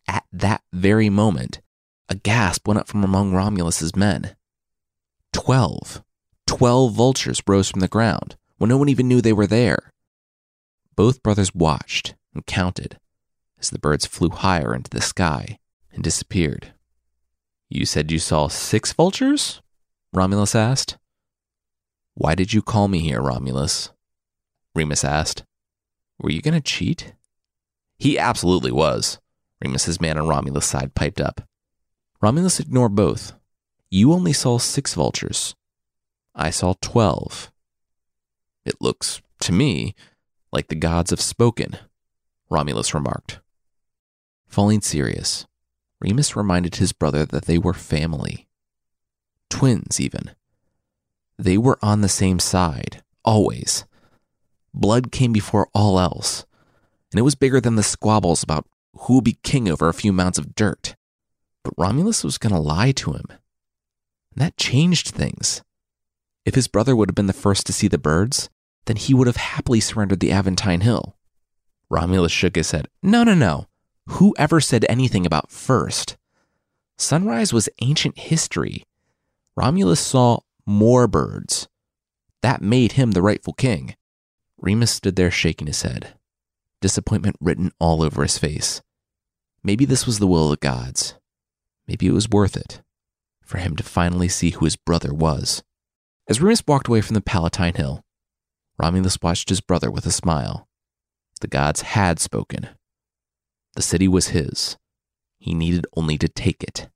at 0.07 0.25
that 0.31 0.61
very 0.73 1.09
moment, 1.09 1.61
a 2.07 2.15
gasp 2.15 2.67
went 2.67 2.79
up 2.79 2.87
from 2.87 3.03
among 3.03 3.33
Romulus's 3.33 3.95
men. 3.95 4.35
Twelve. 5.31 6.03
Twelve 6.47 6.93
vultures 6.93 7.41
rose 7.47 7.69
from 7.69 7.79
the 7.79 7.87
ground, 7.87 8.35
when 8.57 8.69
no 8.69 8.77
one 8.77 8.89
even 8.89 9.07
knew 9.07 9.21
they 9.21 9.33
were 9.33 9.47
there. 9.47 9.91
Both 10.95 11.23
brothers 11.23 11.55
watched 11.55 12.15
and 12.33 12.45
counted 12.45 12.99
as 13.59 13.69
the 13.69 13.79
birds 13.79 14.05
flew 14.05 14.29
higher 14.29 14.73
into 14.73 14.89
the 14.89 15.01
sky 15.01 15.59
and 15.91 16.03
disappeared. 16.03 16.73
You 17.69 17.85
said 17.85 18.11
you 18.11 18.19
saw 18.19 18.47
six 18.47 18.93
vultures? 18.93 19.61
Romulus 20.13 20.55
asked. 20.55 20.97
Why 22.19 22.35
did 22.35 22.51
you 22.51 22.61
call 22.61 22.89
me 22.89 22.99
here, 22.99 23.21
Romulus? 23.21 23.91
Remus 24.75 25.05
asked. 25.05 25.45
Were 26.19 26.29
you 26.29 26.41
going 26.41 26.53
to 26.53 26.59
cheat? 26.59 27.13
He 27.97 28.19
absolutely 28.19 28.73
was, 28.73 29.19
Remus's 29.61 30.01
man 30.01 30.17
on 30.17 30.27
Romulus' 30.27 30.65
side 30.65 30.95
piped 30.95 31.21
up. 31.21 31.47
Romulus 32.21 32.59
ignored 32.59 32.93
both. 32.93 33.31
You 33.89 34.11
only 34.11 34.33
saw 34.33 34.57
six 34.57 34.95
vultures. 34.95 35.55
I 36.35 36.49
saw 36.49 36.73
twelve. 36.81 37.53
It 38.65 38.81
looks, 38.81 39.21
to 39.39 39.53
me, 39.53 39.95
like 40.51 40.67
the 40.67 40.75
gods 40.75 41.11
have 41.11 41.21
spoken, 41.21 41.77
Romulus 42.49 42.93
remarked. 42.93 43.39
Falling 44.45 44.81
serious, 44.81 45.47
Remus 46.01 46.35
reminded 46.35 46.75
his 46.75 46.91
brother 46.91 47.25
that 47.27 47.45
they 47.45 47.57
were 47.57 47.73
family. 47.73 48.49
Twins, 49.49 50.01
even. 50.01 50.31
They 51.39 51.57
were 51.57 51.79
on 51.81 52.01
the 52.01 52.09
same 52.09 52.37
side, 52.37 53.01
always. 53.23 53.85
Blood 54.73 55.09
came 55.09 55.31
before 55.31 55.69
all 55.73 55.97
else, 55.97 56.45
and 57.13 57.17
it 57.17 57.23
was 57.23 57.35
bigger 57.35 57.61
than 57.61 57.75
the 57.75 57.81
squabbles 57.81 58.43
about 58.43 58.67
who 58.93 59.15
would 59.15 59.23
be 59.23 59.37
king 59.41 59.69
over 59.69 59.87
a 59.87 59.93
few 59.93 60.11
mounds 60.11 60.37
of 60.37 60.53
dirt. 60.53 60.97
But 61.63 61.75
Romulus 61.77 62.25
was 62.25 62.37
going 62.37 62.53
to 62.53 62.59
lie 62.59 62.91
to 62.91 63.13
him. 63.13 63.23
And 63.29 63.39
that 64.35 64.57
changed 64.57 65.07
things. 65.07 65.63
If 66.43 66.55
his 66.55 66.67
brother 66.67 66.93
would 66.93 67.09
have 67.09 67.15
been 67.15 67.27
the 67.27 67.33
first 67.33 67.65
to 67.67 67.73
see 67.73 67.87
the 67.87 67.97
birds, 67.97 68.49
then 68.83 68.97
he 68.97 69.13
would 69.13 69.27
have 69.27 69.37
happily 69.37 69.79
surrendered 69.79 70.19
the 70.19 70.33
Aventine 70.33 70.81
Hill. 70.81 71.15
Romulus 71.89 72.33
shook 72.33 72.57
his 72.57 72.71
head. 72.71 72.89
No, 73.01 73.23
no, 73.23 73.33
no. 73.33 73.67
Who 74.07 74.35
ever 74.37 74.59
said 74.59 74.85
anything 74.89 75.25
about 75.25 75.51
first? 75.51 76.17
Sunrise 76.97 77.53
was 77.53 77.69
ancient 77.81 78.17
history. 78.17 78.83
Romulus 79.55 80.01
saw 80.01 80.39
more 80.69 81.07
birds. 81.07 81.67
That 82.41 82.61
made 82.61 82.93
him 82.93 83.11
the 83.11 83.21
rightful 83.21 83.53
king. 83.53 83.95
Remus 84.57 84.91
stood 84.91 85.15
there 85.15 85.31
shaking 85.31 85.67
his 85.67 85.81
head, 85.81 86.13
disappointment 86.81 87.35
written 87.41 87.71
all 87.79 88.03
over 88.03 88.21
his 88.21 88.37
face. 88.37 88.81
Maybe 89.63 89.85
this 89.85 90.05
was 90.05 90.19
the 90.19 90.27
will 90.27 90.45
of 90.45 90.51
the 90.51 90.67
gods. 90.67 91.15
Maybe 91.87 92.07
it 92.07 92.13
was 92.13 92.29
worth 92.29 92.55
it 92.55 92.81
for 93.49 93.57
him 93.57 93.75
to 93.75 93.83
finally 93.83 94.29
see 94.29 94.51
who 94.51 94.65
his 94.65 94.75
brother 94.75 95.11
was. 95.11 95.63
As 96.27 96.39
Remus 96.39 96.61
walked 96.67 96.87
away 96.87 97.01
from 97.01 97.15
the 97.15 97.21
Palatine 97.21 97.73
Hill, 97.73 98.05
Romulus 98.77 99.17
watched 99.23 99.49
his 99.49 99.59
brother 99.59 99.89
with 99.89 100.05
a 100.05 100.11
smile. 100.11 100.67
The 101.41 101.47
gods 101.47 101.81
had 101.81 102.19
spoken. 102.19 102.69
The 103.75 103.81
city 103.81 104.07
was 104.07 104.27
his. 104.27 104.77
He 105.39 105.55
needed 105.55 105.87
only 105.95 106.15
to 106.19 106.27
take 106.27 106.61
it. 106.61 106.89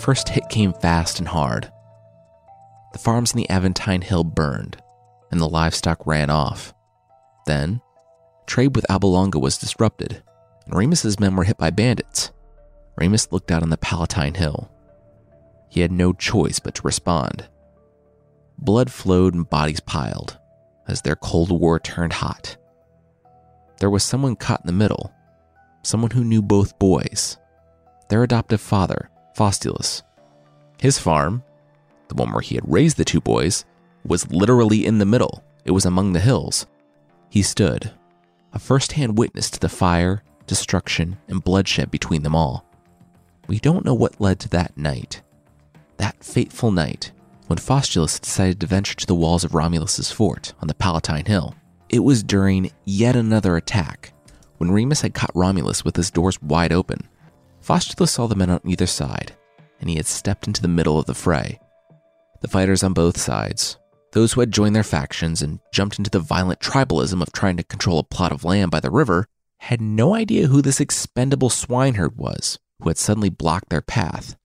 First 0.00 0.30
hit 0.30 0.48
came 0.48 0.72
fast 0.72 1.18
and 1.18 1.28
hard. 1.28 1.70
The 2.92 2.98
farms 2.98 3.32
in 3.32 3.36
the 3.36 3.50
Aventine 3.50 4.02
Hill 4.02 4.24
burned, 4.24 4.82
and 5.30 5.40
the 5.40 5.48
livestock 5.48 6.06
ran 6.06 6.30
off. 6.30 6.74
Then, 7.46 7.80
trade 8.46 8.74
with 8.74 8.90
Alba 8.90 9.06
Longa 9.06 9.38
was 9.38 9.58
disrupted, 9.58 10.22
and 10.64 10.74
Remus's 10.74 11.20
men 11.20 11.36
were 11.36 11.44
hit 11.44 11.58
by 11.58 11.70
bandits. 11.70 12.32
Remus 12.96 13.30
looked 13.30 13.50
out 13.50 13.62
on 13.62 13.70
the 13.70 13.76
Palatine 13.76 14.34
Hill. 14.34 14.70
He 15.68 15.80
had 15.80 15.92
no 15.92 16.12
choice 16.12 16.58
but 16.58 16.74
to 16.76 16.82
respond. 16.82 17.48
Blood 18.58 18.90
flowed 18.90 19.34
and 19.34 19.48
bodies 19.48 19.80
piled 19.80 20.38
as 20.88 21.02
their 21.02 21.16
Cold 21.16 21.52
War 21.52 21.78
turned 21.78 22.14
hot. 22.14 22.56
There 23.78 23.90
was 23.90 24.02
someone 24.02 24.36
caught 24.36 24.62
in 24.62 24.66
the 24.66 24.72
middle, 24.72 25.12
someone 25.82 26.10
who 26.10 26.24
knew 26.24 26.42
both 26.42 26.78
boys, 26.78 27.38
their 28.08 28.24
adoptive 28.24 28.60
father, 28.60 29.10
Faustulus. 29.34 30.02
His 30.80 30.98
farm, 30.98 31.42
the 32.08 32.14
one 32.14 32.32
where 32.32 32.40
he 32.40 32.54
had 32.54 32.64
raised 32.70 32.96
the 32.96 33.04
two 33.04 33.20
boys, 33.20 33.64
was 34.04 34.30
literally 34.30 34.86
in 34.86 34.98
the 34.98 35.06
middle. 35.06 35.44
It 35.64 35.72
was 35.72 35.84
among 35.84 36.12
the 36.12 36.20
hills. 36.20 36.66
He 37.28 37.42
stood, 37.42 37.92
a 38.52 38.58
first 38.58 38.92
hand 38.92 39.18
witness 39.18 39.50
to 39.50 39.60
the 39.60 39.68
fire, 39.68 40.22
destruction, 40.46 41.18
and 41.28 41.44
bloodshed 41.44 41.90
between 41.90 42.22
them 42.22 42.34
all. 42.34 42.64
We 43.46 43.58
don't 43.58 43.84
know 43.84 43.94
what 43.94 44.20
led 44.20 44.40
to 44.40 44.48
that 44.50 44.76
night. 44.76 45.22
That 45.98 46.24
fateful 46.24 46.72
night 46.72 47.12
when 47.46 47.58
Faustulus 47.58 48.20
decided 48.20 48.60
to 48.60 48.66
venture 48.68 48.94
to 48.94 49.06
the 49.06 49.14
walls 49.14 49.42
of 49.42 49.54
Romulus's 49.54 50.12
fort 50.12 50.52
on 50.62 50.68
the 50.68 50.74
Palatine 50.74 51.26
Hill. 51.26 51.54
It 51.88 51.98
was 51.98 52.22
during 52.22 52.70
yet 52.84 53.16
another 53.16 53.56
attack, 53.56 54.12
when 54.58 54.70
Remus 54.70 55.00
had 55.00 55.14
caught 55.14 55.32
Romulus 55.34 55.84
with 55.84 55.96
his 55.96 56.12
doors 56.12 56.40
wide 56.40 56.72
open. 56.72 57.08
Faustulus 57.60 58.12
saw 58.12 58.26
the 58.26 58.34
men 58.34 58.50
on 58.50 58.60
either 58.64 58.86
side, 58.86 59.36
and 59.80 59.88
he 59.88 59.96
had 59.96 60.06
stepped 60.06 60.46
into 60.46 60.62
the 60.62 60.68
middle 60.68 60.98
of 60.98 61.06
the 61.06 61.14
fray. 61.14 61.60
The 62.40 62.48
fighters 62.48 62.82
on 62.82 62.92
both 62.92 63.18
sides, 63.18 63.78
those 64.12 64.32
who 64.32 64.40
had 64.40 64.52
joined 64.52 64.74
their 64.74 64.82
factions 64.82 65.42
and 65.42 65.60
jumped 65.72 65.98
into 65.98 66.10
the 66.10 66.18
violent 66.18 66.60
tribalism 66.60 67.20
of 67.20 67.32
trying 67.32 67.56
to 67.58 67.62
control 67.62 67.98
a 67.98 68.04
plot 68.04 68.32
of 68.32 68.44
land 68.44 68.70
by 68.70 68.80
the 68.80 68.90
river, 68.90 69.28
had 69.58 69.80
no 69.80 70.14
idea 70.14 70.46
who 70.46 70.62
this 70.62 70.80
expendable 70.80 71.50
swineherd 71.50 72.16
was 72.16 72.58
who 72.80 72.88
had 72.88 72.96
suddenly 72.98 73.28
blocked 73.28 73.68
their 73.68 73.82
path, 73.82 74.36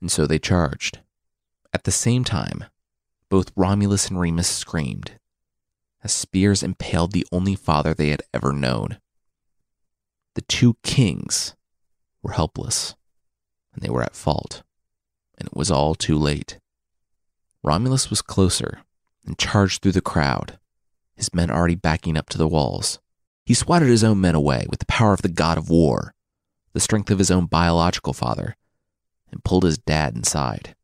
and 0.00 0.10
so 0.10 0.26
they 0.26 0.38
charged. 0.38 1.00
At 1.72 1.84
the 1.84 1.90
same 1.90 2.22
time, 2.22 2.64
both 3.28 3.52
Romulus 3.56 4.08
and 4.08 4.20
Remus 4.20 4.46
screamed 4.46 5.18
as 6.06 6.12
spears 6.12 6.62
impaled 6.62 7.10
the 7.10 7.26
only 7.32 7.56
father 7.56 7.92
they 7.92 8.10
had 8.10 8.22
ever 8.32 8.52
known. 8.52 8.98
The 10.36 10.42
two 10.42 10.76
kings 10.84 11.55
were 12.26 12.32
helpless, 12.32 12.96
and 13.72 13.82
they 13.82 13.88
were 13.88 14.02
at 14.02 14.16
fault, 14.16 14.62
and 15.38 15.46
it 15.46 15.56
was 15.56 15.70
all 15.70 15.94
too 15.94 16.18
late. 16.18 16.58
Romulus 17.62 18.10
was 18.10 18.20
closer 18.20 18.80
and 19.24 19.38
charged 19.38 19.80
through 19.80 19.92
the 19.92 20.00
crowd, 20.00 20.58
his 21.14 21.32
men 21.32 21.50
already 21.50 21.76
backing 21.76 22.16
up 22.16 22.28
to 22.30 22.38
the 22.38 22.48
walls. 22.48 22.98
He 23.44 23.54
swatted 23.54 23.88
his 23.88 24.02
own 24.02 24.20
men 24.20 24.34
away 24.34 24.66
with 24.68 24.80
the 24.80 24.86
power 24.86 25.12
of 25.12 25.22
the 25.22 25.28
god 25.28 25.56
of 25.56 25.70
war, 25.70 26.14
the 26.72 26.80
strength 26.80 27.10
of 27.12 27.20
his 27.20 27.30
own 27.30 27.46
biological 27.46 28.12
father, 28.12 28.56
and 29.30 29.44
pulled 29.44 29.64
his 29.64 29.78
dad 29.78 30.16
inside. 30.16 30.74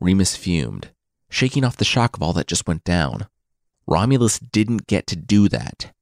Remus 0.00 0.36
fumed, 0.36 0.90
shaking 1.28 1.64
off 1.64 1.76
the 1.76 1.84
shock 1.84 2.16
of 2.16 2.22
all 2.22 2.32
that 2.34 2.46
just 2.46 2.68
went 2.68 2.84
down. 2.84 3.26
Romulus 3.84 4.38
didn't 4.38 4.86
get 4.86 5.08
to 5.08 5.16
do 5.16 5.48
that. 5.48 5.92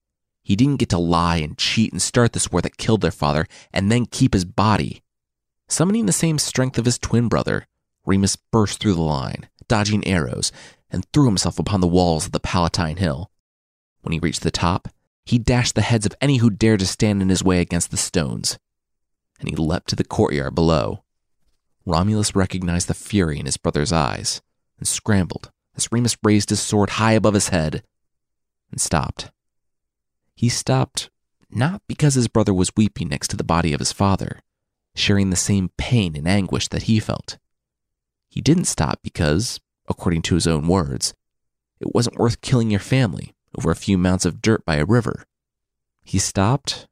He 0.46 0.54
didn't 0.54 0.76
get 0.76 0.90
to 0.90 0.98
lie 0.98 1.38
and 1.38 1.58
cheat 1.58 1.90
and 1.90 2.00
start 2.00 2.32
this 2.32 2.52
war 2.52 2.62
that 2.62 2.76
killed 2.76 3.00
their 3.00 3.10
father 3.10 3.48
and 3.72 3.90
then 3.90 4.06
keep 4.06 4.32
his 4.32 4.44
body. 4.44 5.02
Summoning 5.66 6.06
the 6.06 6.12
same 6.12 6.38
strength 6.38 6.78
of 6.78 6.84
his 6.84 7.00
twin 7.00 7.26
brother, 7.26 7.66
Remus 8.04 8.36
burst 8.36 8.78
through 8.78 8.94
the 8.94 9.00
line, 9.00 9.48
dodging 9.66 10.06
arrows, 10.06 10.52
and 10.88 11.04
threw 11.12 11.24
himself 11.24 11.58
upon 11.58 11.80
the 11.80 11.88
walls 11.88 12.26
of 12.26 12.30
the 12.30 12.38
Palatine 12.38 12.98
Hill. 12.98 13.28
When 14.02 14.12
he 14.12 14.20
reached 14.20 14.42
the 14.42 14.52
top, 14.52 14.86
he 15.24 15.36
dashed 15.36 15.74
the 15.74 15.82
heads 15.82 16.06
of 16.06 16.14
any 16.20 16.36
who 16.36 16.48
dared 16.48 16.78
to 16.78 16.86
stand 16.86 17.22
in 17.22 17.28
his 17.28 17.42
way 17.42 17.60
against 17.60 17.90
the 17.90 17.96
stones, 17.96 18.56
and 19.40 19.48
he 19.48 19.56
leapt 19.56 19.88
to 19.88 19.96
the 19.96 20.04
courtyard 20.04 20.54
below. 20.54 21.02
Romulus 21.84 22.36
recognized 22.36 22.86
the 22.86 22.94
fury 22.94 23.40
in 23.40 23.46
his 23.46 23.56
brother's 23.56 23.90
eyes 23.90 24.42
and 24.78 24.86
scrambled 24.86 25.50
as 25.74 25.90
Remus 25.90 26.16
raised 26.22 26.50
his 26.50 26.60
sword 26.60 26.90
high 26.90 27.14
above 27.14 27.34
his 27.34 27.48
head 27.48 27.82
and 28.70 28.80
stopped. 28.80 29.32
He 30.36 30.50
stopped 30.50 31.10
not 31.50 31.82
because 31.88 32.14
his 32.14 32.28
brother 32.28 32.52
was 32.52 32.76
weeping 32.76 33.08
next 33.08 33.28
to 33.28 33.36
the 33.36 33.44
body 33.44 33.72
of 33.72 33.80
his 33.80 33.92
father, 33.92 34.40
sharing 34.94 35.30
the 35.30 35.36
same 35.36 35.70
pain 35.78 36.14
and 36.14 36.28
anguish 36.28 36.68
that 36.68 36.84
he 36.84 37.00
felt. 37.00 37.38
He 38.28 38.42
didn't 38.42 38.66
stop 38.66 39.00
because, 39.02 39.58
according 39.88 40.22
to 40.22 40.34
his 40.34 40.46
own 40.46 40.68
words, 40.68 41.14
it 41.80 41.94
wasn't 41.94 42.18
worth 42.18 42.42
killing 42.42 42.70
your 42.70 42.80
family 42.80 43.34
over 43.56 43.70
a 43.70 43.76
few 43.76 43.96
mounds 43.96 44.26
of 44.26 44.42
dirt 44.42 44.64
by 44.66 44.76
a 44.76 44.84
river. 44.84 45.24
He 46.02 46.18
stopped 46.18 46.86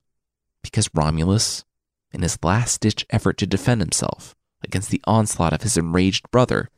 because 0.62 0.88
Romulus, 0.94 1.64
in 2.12 2.22
his 2.22 2.38
last 2.42 2.80
ditch 2.80 3.04
effort 3.10 3.36
to 3.38 3.46
defend 3.46 3.82
himself 3.82 4.34
against 4.62 4.90
the 4.90 5.02
onslaught 5.04 5.52
of 5.52 5.62
his 5.62 5.76
enraged 5.76 6.30
brother, 6.30 6.70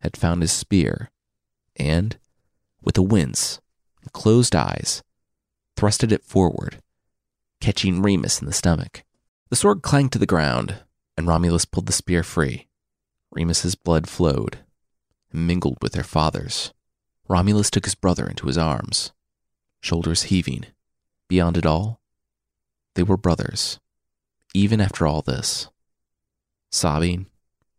had 0.00 0.16
found 0.16 0.42
his 0.42 0.52
spear 0.52 1.10
and, 1.74 2.16
with 2.80 2.96
a 2.96 3.02
wince 3.02 3.60
and 4.02 4.12
closed 4.12 4.54
eyes, 4.54 5.02
thrusted 5.76 6.10
it 6.12 6.24
forward, 6.24 6.82
catching 7.60 8.02
Remus 8.02 8.40
in 8.40 8.46
the 8.46 8.52
stomach. 8.52 9.04
The 9.50 9.56
sword 9.56 9.82
clanged 9.82 10.12
to 10.12 10.18
the 10.18 10.26
ground, 10.26 10.82
and 11.16 11.26
Romulus 11.26 11.64
pulled 11.64 11.86
the 11.86 11.92
spear 11.92 12.22
free. 12.22 12.68
Remus's 13.30 13.74
blood 13.74 14.08
flowed 14.08 14.58
and 15.30 15.46
mingled 15.46 15.78
with 15.82 15.92
their 15.92 16.02
father's. 16.02 16.72
Romulus 17.28 17.70
took 17.70 17.84
his 17.84 17.94
brother 17.94 18.26
into 18.26 18.46
his 18.46 18.58
arms, 18.58 19.12
shoulders 19.80 20.24
heaving. 20.24 20.66
Beyond 21.28 21.56
it 21.56 21.66
all, 21.66 22.00
they 22.94 23.02
were 23.02 23.16
brothers, 23.16 23.78
even 24.54 24.80
after 24.80 25.06
all 25.06 25.22
this. 25.22 25.68
Sobbing, 26.70 27.26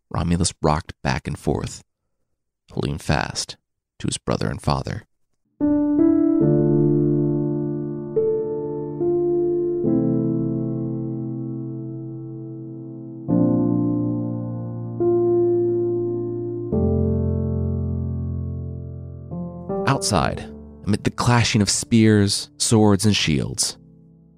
Romulus 0.10 0.54
rocked 0.62 0.94
back 1.02 1.28
and 1.28 1.38
forth, 1.38 1.84
holding 2.72 2.98
fast 2.98 3.58
to 4.00 4.08
his 4.08 4.18
brother 4.18 4.50
and 4.50 4.62
father. 4.62 5.06
Outside, 19.88 20.42
amid 20.86 21.06
the 21.06 21.12
clashing 21.12 21.62
of 21.62 21.70
spears, 21.70 22.50
swords, 22.58 23.06
and 23.06 23.16
shields, 23.16 23.78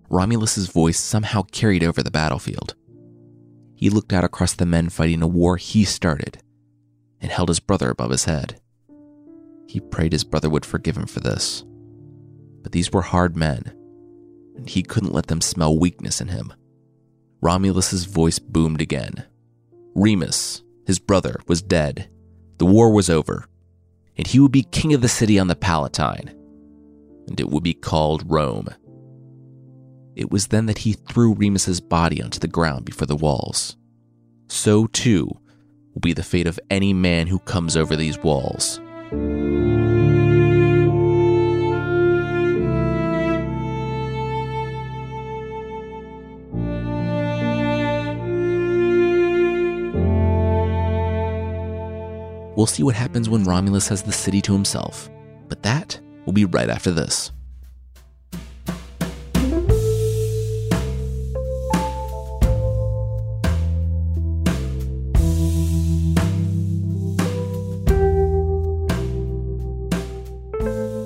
Romulus's 0.08 0.68
voice 0.68 1.00
somehow 1.00 1.41
carried 1.41 1.84
over 1.84 2.03
the 2.03 2.12
battlefield. 2.12 2.75
He 3.75 3.89
looked 3.89 4.13
out 4.13 4.24
across 4.24 4.53
the 4.53 4.68
men 4.68 4.89
fighting 4.89 5.24
a 5.24 5.27
war 5.27 5.58
he 5.58 5.86
started 5.86 6.44
and 7.20 7.32
held 7.32 7.50
his 7.50 7.60
brother 7.60 7.89
above 7.89 8.12
his 8.12 8.25
head. 8.25 8.62
He 9.68 9.79
prayed 9.79 10.12
his 10.12 10.24
brother 10.24 10.51
would 10.51 10.65
forgive 10.68 10.96
him 10.96 11.08
for 11.08 11.20
this. 11.20 11.63
But 12.62 12.72
these 12.72 12.91
were 12.91 13.01
hard 13.01 13.36
men, 13.36 13.74
and 14.56 14.70
he 14.70 14.84
couldn't 14.84 15.13
let 15.13 15.27
them 15.27 15.41
smell 15.41 15.79
weakness 15.79 16.22
in 16.22 16.27
him. 16.27 16.53
Romulus's 17.41 18.06
voice 18.06 18.38
boomed 18.38 18.82
again. 18.82 19.25
Remus, 19.96 20.62
his 20.86 21.00
brother, 21.00 21.39
was 21.48 21.63
dead. 21.63 22.08
The 22.58 22.65
war 22.65 22.91
was 22.91 23.10
over, 23.10 23.46
and 24.19 24.27
he 24.27 24.38
would 24.38 24.51
be 24.51 24.63
king 24.63 24.93
of 24.93 24.99
the 24.99 25.07
city 25.07 25.39
on 25.39 25.47
the 25.47 25.55
Palatine, 25.55 26.27
and 27.29 27.39
it 27.39 27.49
would 27.49 27.63
be 27.63 27.73
called 27.73 28.29
Rome. 28.29 28.67
It 30.17 30.29
was 30.29 30.47
then 30.47 30.65
that 30.65 30.79
he 30.79 30.91
threw 30.91 31.33
Remus's 31.33 31.79
body 31.79 32.21
onto 32.21 32.38
the 32.38 32.49
ground 32.49 32.83
before 32.83 33.07
the 33.07 33.15
walls. 33.15 33.77
So 34.49 34.88
too 34.88 35.39
will 35.93 36.01
be 36.01 36.11
the 36.11 36.21
fate 36.21 36.47
of 36.47 36.59
any 36.69 36.91
man 36.91 37.27
who 37.27 37.39
comes 37.39 37.77
over 37.77 37.95
these 37.95 38.19
walls. 38.19 38.81
We'll 52.59 52.67
see 52.67 52.83
what 52.83 52.95
happens 52.95 53.29
when 53.29 53.45
Romulus 53.45 53.87
has 53.87 54.03
the 54.03 54.11
city 54.11 54.41
to 54.41 54.51
himself, 54.51 55.09
but 55.47 55.63
that 55.63 55.97
will 56.25 56.33
be 56.33 56.43
right 56.43 56.69
after 56.69 56.91
this. 56.91 57.31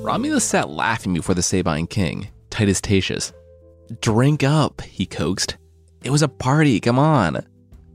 Romulus 0.01 0.43
sat 0.43 0.71
laughing 0.71 1.13
before 1.13 1.35
the 1.35 1.43
Sabine 1.43 1.85
king, 1.85 2.29
Titus 2.49 2.81
Tatius. 2.81 3.31
Drink 4.01 4.43
up, 4.43 4.81
he 4.81 5.05
coaxed. 5.05 5.57
It 6.03 6.09
was 6.09 6.23
a 6.23 6.27
party, 6.27 6.79
come 6.79 6.97
on. 6.97 7.45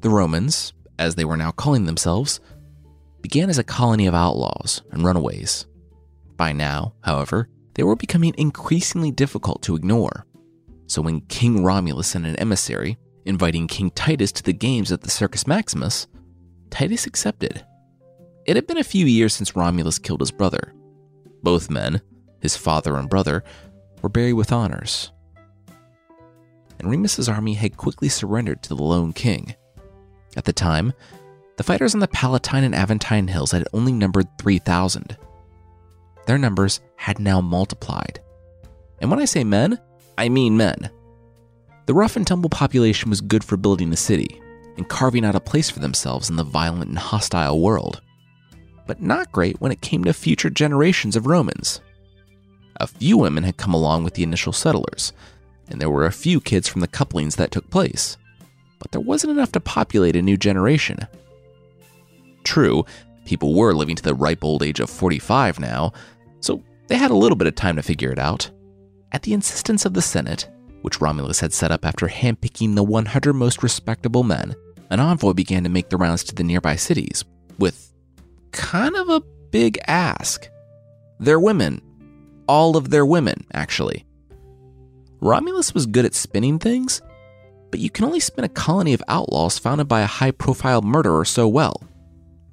The 0.03 0.11
Romans, 0.11 0.75
as 1.01 1.17
they 1.17 1.25
were 1.25 1.37
now 1.37 1.51
calling 1.51 1.87
themselves, 1.87 2.39
began 3.21 3.51
as 3.51 3.59
a 3.59 3.65
colony 3.65 4.07
of 4.07 4.15
outlaws 4.15 4.83
and 4.91 5.05
runaways. 5.05 5.67
By 6.37 6.53
now, 6.53 6.95
however, 7.03 7.49
they 7.75 7.83
were 7.83 7.97
becoming 7.97 8.35
increasingly 8.39 9.11
difficult 9.11 9.63
to 9.63 9.77
ignore. 9.77 10.27
So 10.87 11.03
when 11.03 11.21
King 11.23 11.63
Romulus 11.63 12.09
sent 12.09 12.27
an 12.27 12.37
emissary 12.37 12.99
inviting 13.29 13.67
King 13.67 13.91
Titus 13.91 14.33
to 14.33 14.43
the 14.43 14.53
games 14.53 14.91
at 14.91 15.03
the 15.03 15.11
Circus 15.11 15.47
Maximus, 15.47 16.07
Titus 16.71 17.07
accepted. 17.07 17.65
It 18.47 18.57
had 18.57 18.67
been 18.67 18.79
a 18.79 18.85
few 18.85 19.05
years 19.05 19.35
since 19.35 19.55
Romulus 19.55 19.99
killed 19.99 20.21
his 20.21 20.31
brother. 20.31 20.73
Both 21.43 21.71
men, 21.71 22.01
his 22.41 22.57
father 22.57 22.97
and 22.97 23.09
brother, 23.09 23.45
were 24.01 24.09
buried 24.09 24.33
with 24.33 24.53
honors. 24.53 25.13
And 26.79 26.91
Remus's 26.91 27.29
army 27.29 27.55
had 27.55 27.77
quickly 27.77 28.09
surrendered 28.09 28.63
to 28.63 28.75
the 28.75 28.83
lone 28.83 29.13
king. 29.13 29.55
At 30.37 30.45
the 30.45 30.53
time, 30.53 30.93
the 31.59 31.65
fighters 31.65 31.93
on 31.93 32.01
the 32.01 32.07
Palatine 32.09 32.63
and 32.63 32.75
Aventine 32.75 33.29
Hills 33.29 33.51
had 33.51 33.67
only 33.73 33.93
numbered 33.93 34.29
3,000. 34.39 35.17
Their 36.25 36.39
numbers 36.39 36.81
had 36.95 37.19
now 37.19 37.41
multiplied. 37.41 38.21
And 39.01 39.11
when 39.11 39.19
I 39.19 39.25
say 39.25 39.43
men, 39.43 39.79
I 40.17 40.29
mean 40.29 40.57
men. 40.57 40.89
The 41.87 41.95
rough 41.95 42.15
and 42.15 42.25
tumble 42.25 42.49
population 42.49 43.11
was 43.11 43.21
good 43.21 43.43
for 43.43 43.57
building 43.57 43.93
a 43.93 43.97
city 43.97 44.41
and 44.77 44.89
carving 44.89 45.25
out 45.25 45.35
a 45.35 45.41
place 45.41 45.69
for 45.69 45.81
themselves 45.81 46.31
in 46.31 46.37
the 46.37 46.45
violent 46.45 46.91
and 46.91 46.99
hostile 46.99 47.61
world, 47.61 48.03
but 48.87 49.03
not 49.03 49.33
great 49.33 49.61
when 49.61 49.73
it 49.73 49.81
came 49.81 50.05
to 50.05 50.13
future 50.13 50.51
generations 50.51 51.17
of 51.17 51.27
Romans. 51.27 51.81
A 52.77 52.87
few 52.87 53.19
women 53.19 53.43
had 53.43 53.57
come 53.57 53.75
along 53.75 54.05
with 54.05 54.15
the 54.15 54.23
initial 54.23 54.53
settlers, 54.53 55.13
and 55.69 55.81
there 55.81 55.91
were 55.91 56.07
a 56.07 56.13
few 56.13 56.41
kids 56.41 56.69
from 56.69 56.83
the 56.83 56.87
couplings 56.87 57.35
that 57.35 57.51
took 57.51 57.69
place, 57.69 58.17
but 58.79 58.93
there 58.93 59.01
wasn't 59.01 59.33
enough 59.33 59.51
to 59.53 59.61
populate 59.61 60.15
a 60.15 60.23
new 60.23 60.37
generation 60.37 61.09
true. 62.49 62.85
People 63.27 63.55
were 63.55 63.75
living 63.75 63.95
to 63.95 64.03
the 64.03 64.15
ripe 64.15 64.43
old 64.43 64.63
age 64.63 64.81
of 64.81 64.89
45 64.89 65.61
now, 65.61 65.93
so 66.41 66.63
they 66.89 66.97
had 66.97 67.11
a 67.11 67.17
little 67.17 67.37
bit 67.37 67.47
of 67.47 67.55
time 67.55 67.77
to 67.77 67.83
figure 67.83 68.11
it 68.11 68.19
out. 68.19 68.51
At 69.13 69.23
the 69.23 69.35
insistence 69.35 69.85
of 69.85 69.93
the 69.93 70.03
Senate, 70.03 70.49
which 70.83 71.01
Romulus 71.01 71.41
had 71.41 71.53
set 71.53 71.71
up 71.71 71.85
after 71.85 72.09
handpicking 72.09 72.75
the 72.75 72.83
100 72.83 73.35
most 73.35 73.63
respectable 73.63 74.23
men, 74.23 74.55
an 74.91 75.01
envoy 75.01 75.35
began 75.35 75.63
to 75.65 75.69
make 75.69 75.91
the 75.91 75.99
rounds 75.99 76.25
to 76.25 76.35
the 76.35 76.43
nearby 76.43 76.77
cities 76.77 77.25
with 77.59 77.93
kind 78.53 78.97
of 78.97 79.11
a 79.11 79.23
big 79.51 79.79
ask. 79.87 80.49
Their 81.21 81.39
women, 81.39 81.83
all 82.47 82.77
of 82.77 82.89
their 82.89 83.05
women, 83.05 83.47
actually. 83.53 84.07
Romulus 85.21 85.75
was 85.75 85.85
good 85.85 86.07
at 86.07 86.15
spinning 86.15 86.59
things, 86.59 87.03
but 87.71 87.81
you 87.81 87.91
can 87.91 88.07
only 88.07 88.21
spin 88.21 88.45
a 88.45 88.49
colony 88.49 88.95
of 88.95 89.03
outlaws 89.09 89.59
founded 89.59 89.89
by 89.89 90.01
a 90.01 90.07
high 90.07 90.31
profile 90.31 90.81
murderer 90.81 91.27
so 91.27 91.47
well. 91.47 91.83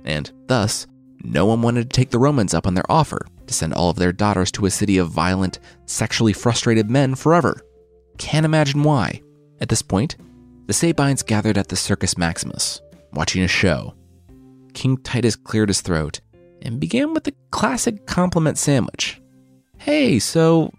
And 0.05 0.31
thus, 0.47 0.87
no 1.23 1.45
one 1.45 1.61
wanted 1.61 1.89
to 1.89 1.95
take 1.95 2.11
the 2.11 2.19
Romans 2.19 2.53
up 2.53 2.67
on 2.67 2.75
their 2.75 2.89
offer 2.89 3.25
to 3.47 3.53
send 3.53 3.73
all 3.73 3.89
of 3.89 3.97
their 3.97 4.11
daughters 4.11 4.51
to 4.51 4.65
a 4.65 4.71
city 4.71 4.97
of 4.97 5.09
violent, 5.09 5.59
sexually 5.85 6.33
frustrated 6.33 6.89
men 6.89 7.15
forever. 7.15 7.61
Can't 8.17 8.45
imagine 8.45 8.83
why. 8.83 9.21
At 9.59 9.69
this 9.69 9.81
point, 9.81 10.15
the 10.67 10.73
Sabines 10.73 11.23
gathered 11.23 11.57
at 11.57 11.67
the 11.67 11.75
Circus 11.75 12.17
Maximus, 12.17 12.81
watching 13.13 13.43
a 13.43 13.47
show. 13.47 13.95
King 14.73 14.97
Titus 14.97 15.35
cleared 15.35 15.69
his 15.69 15.81
throat 15.81 16.21
and 16.61 16.79
began 16.79 17.13
with 17.13 17.23
the 17.23 17.33
classic 17.51 18.05
compliment 18.05 18.57
sandwich. 18.57 19.21
Hey, 19.77 20.19
so 20.19 20.71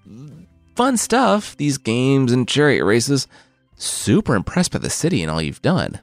fun 0.74 0.96
stuff, 0.96 1.56
these 1.56 1.78
games 1.78 2.32
and 2.32 2.48
chariot 2.48 2.84
races. 2.84 3.26
Super 3.76 4.34
impressed 4.34 4.72
by 4.72 4.78
the 4.78 4.90
city 4.90 5.22
and 5.22 5.30
all 5.30 5.42
you've 5.42 5.62
done. 5.62 6.00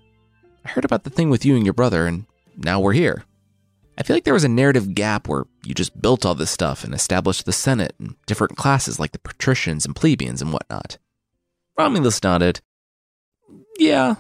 I 0.66 0.70
heard 0.70 0.86
about 0.86 1.04
the 1.04 1.10
thing 1.10 1.30
with 1.30 1.46
you 1.46 1.56
and 1.56 1.66
your 1.66 1.74
brother, 1.74 2.08
and 2.08 2.26
now 2.58 2.80
we're 2.80 2.94
here. 2.94 3.24
I 3.98 4.04
feel 4.04 4.16
like 4.16 4.24
there 4.24 4.34
was 4.34 4.44
a 4.44 4.50
narrative 4.50 4.96
gap 4.96 5.28
where 5.28 5.46
you 5.64 5.74
just 5.74 6.02
built 6.02 6.26
all 6.26 6.34
this 6.34 6.50
stuff 6.50 6.84
and 6.84 6.94
established 6.94 7.46
the 7.46 7.54
Senate 7.54 7.94
and 8.00 8.16
different 8.26 8.58
classes 8.58 9.00
like 9.00 9.12
the 9.12 9.20
patricians 9.20 9.86
and 9.86 9.96
plebeians 9.96 10.42
and 10.42 10.52
whatnot. 10.52 10.98
Romulus 11.78 12.22
nodded. 12.24 12.62
Yeah, 13.78 14.16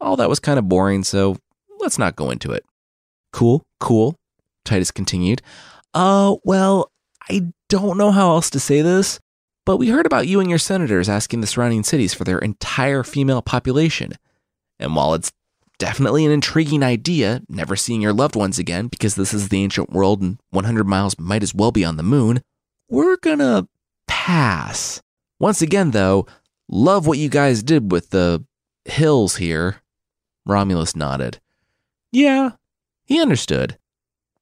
all 0.00 0.16
that 0.16 0.28
was 0.28 0.40
kind 0.40 0.58
of 0.58 0.68
boring, 0.68 1.04
so 1.04 1.36
let's 1.78 1.98
not 1.98 2.16
go 2.16 2.30
into 2.30 2.52
it. 2.52 2.64
Cool, 3.32 3.64
cool, 3.80 4.16
Titus 4.64 4.90
continued. 4.90 5.42
Uh, 5.92 6.36
well, 6.44 6.90
I 7.28 7.52
don't 7.68 7.98
know 7.98 8.10
how 8.10 8.30
else 8.30 8.50
to 8.50 8.60
say 8.60 8.82
this, 8.82 9.18
but 9.64 9.76
we 9.76 9.88
heard 9.88 10.06
about 10.06 10.28
you 10.28 10.40
and 10.40 10.50
your 10.50 10.58
senators 10.58 11.08
asking 11.08 11.40
the 11.40 11.46
surrounding 11.46 11.84
cities 11.84 12.14
for 12.14 12.24
their 12.24 12.38
entire 12.38 13.02
female 13.02 13.42
population. 13.42 14.12
And 14.78 14.94
while 14.94 15.14
it's 15.14 15.32
definitely 15.78 16.24
an 16.24 16.32
intriguing 16.32 16.82
idea, 16.82 17.42
never 17.48 17.76
seeing 17.76 18.00
your 18.00 18.12
loved 18.12 18.36
ones 18.36 18.58
again 18.58 18.88
because 18.88 19.14
this 19.14 19.34
is 19.34 19.48
the 19.48 19.62
ancient 19.62 19.90
world 19.90 20.22
and 20.22 20.38
100 20.50 20.86
miles 20.86 21.18
might 21.18 21.42
as 21.42 21.54
well 21.54 21.72
be 21.72 21.84
on 21.84 21.96
the 21.96 22.02
moon, 22.02 22.42
we're 22.88 23.16
gonna 23.16 23.68
pass. 24.06 25.02
Once 25.38 25.62
again, 25.62 25.90
though, 25.90 26.26
love 26.68 27.06
what 27.06 27.18
you 27.18 27.28
guys 27.28 27.62
did 27.62 27.90
with 27.92 28.10
the 28.10 28.44
hills 28.84 29.36
here. 29.36 29.76
Romulus 30.46 30.94
nodded. 30.94 31.40
Yeah, 32.12 32.52
he 33.04 33.20
understood. 33.20 33.78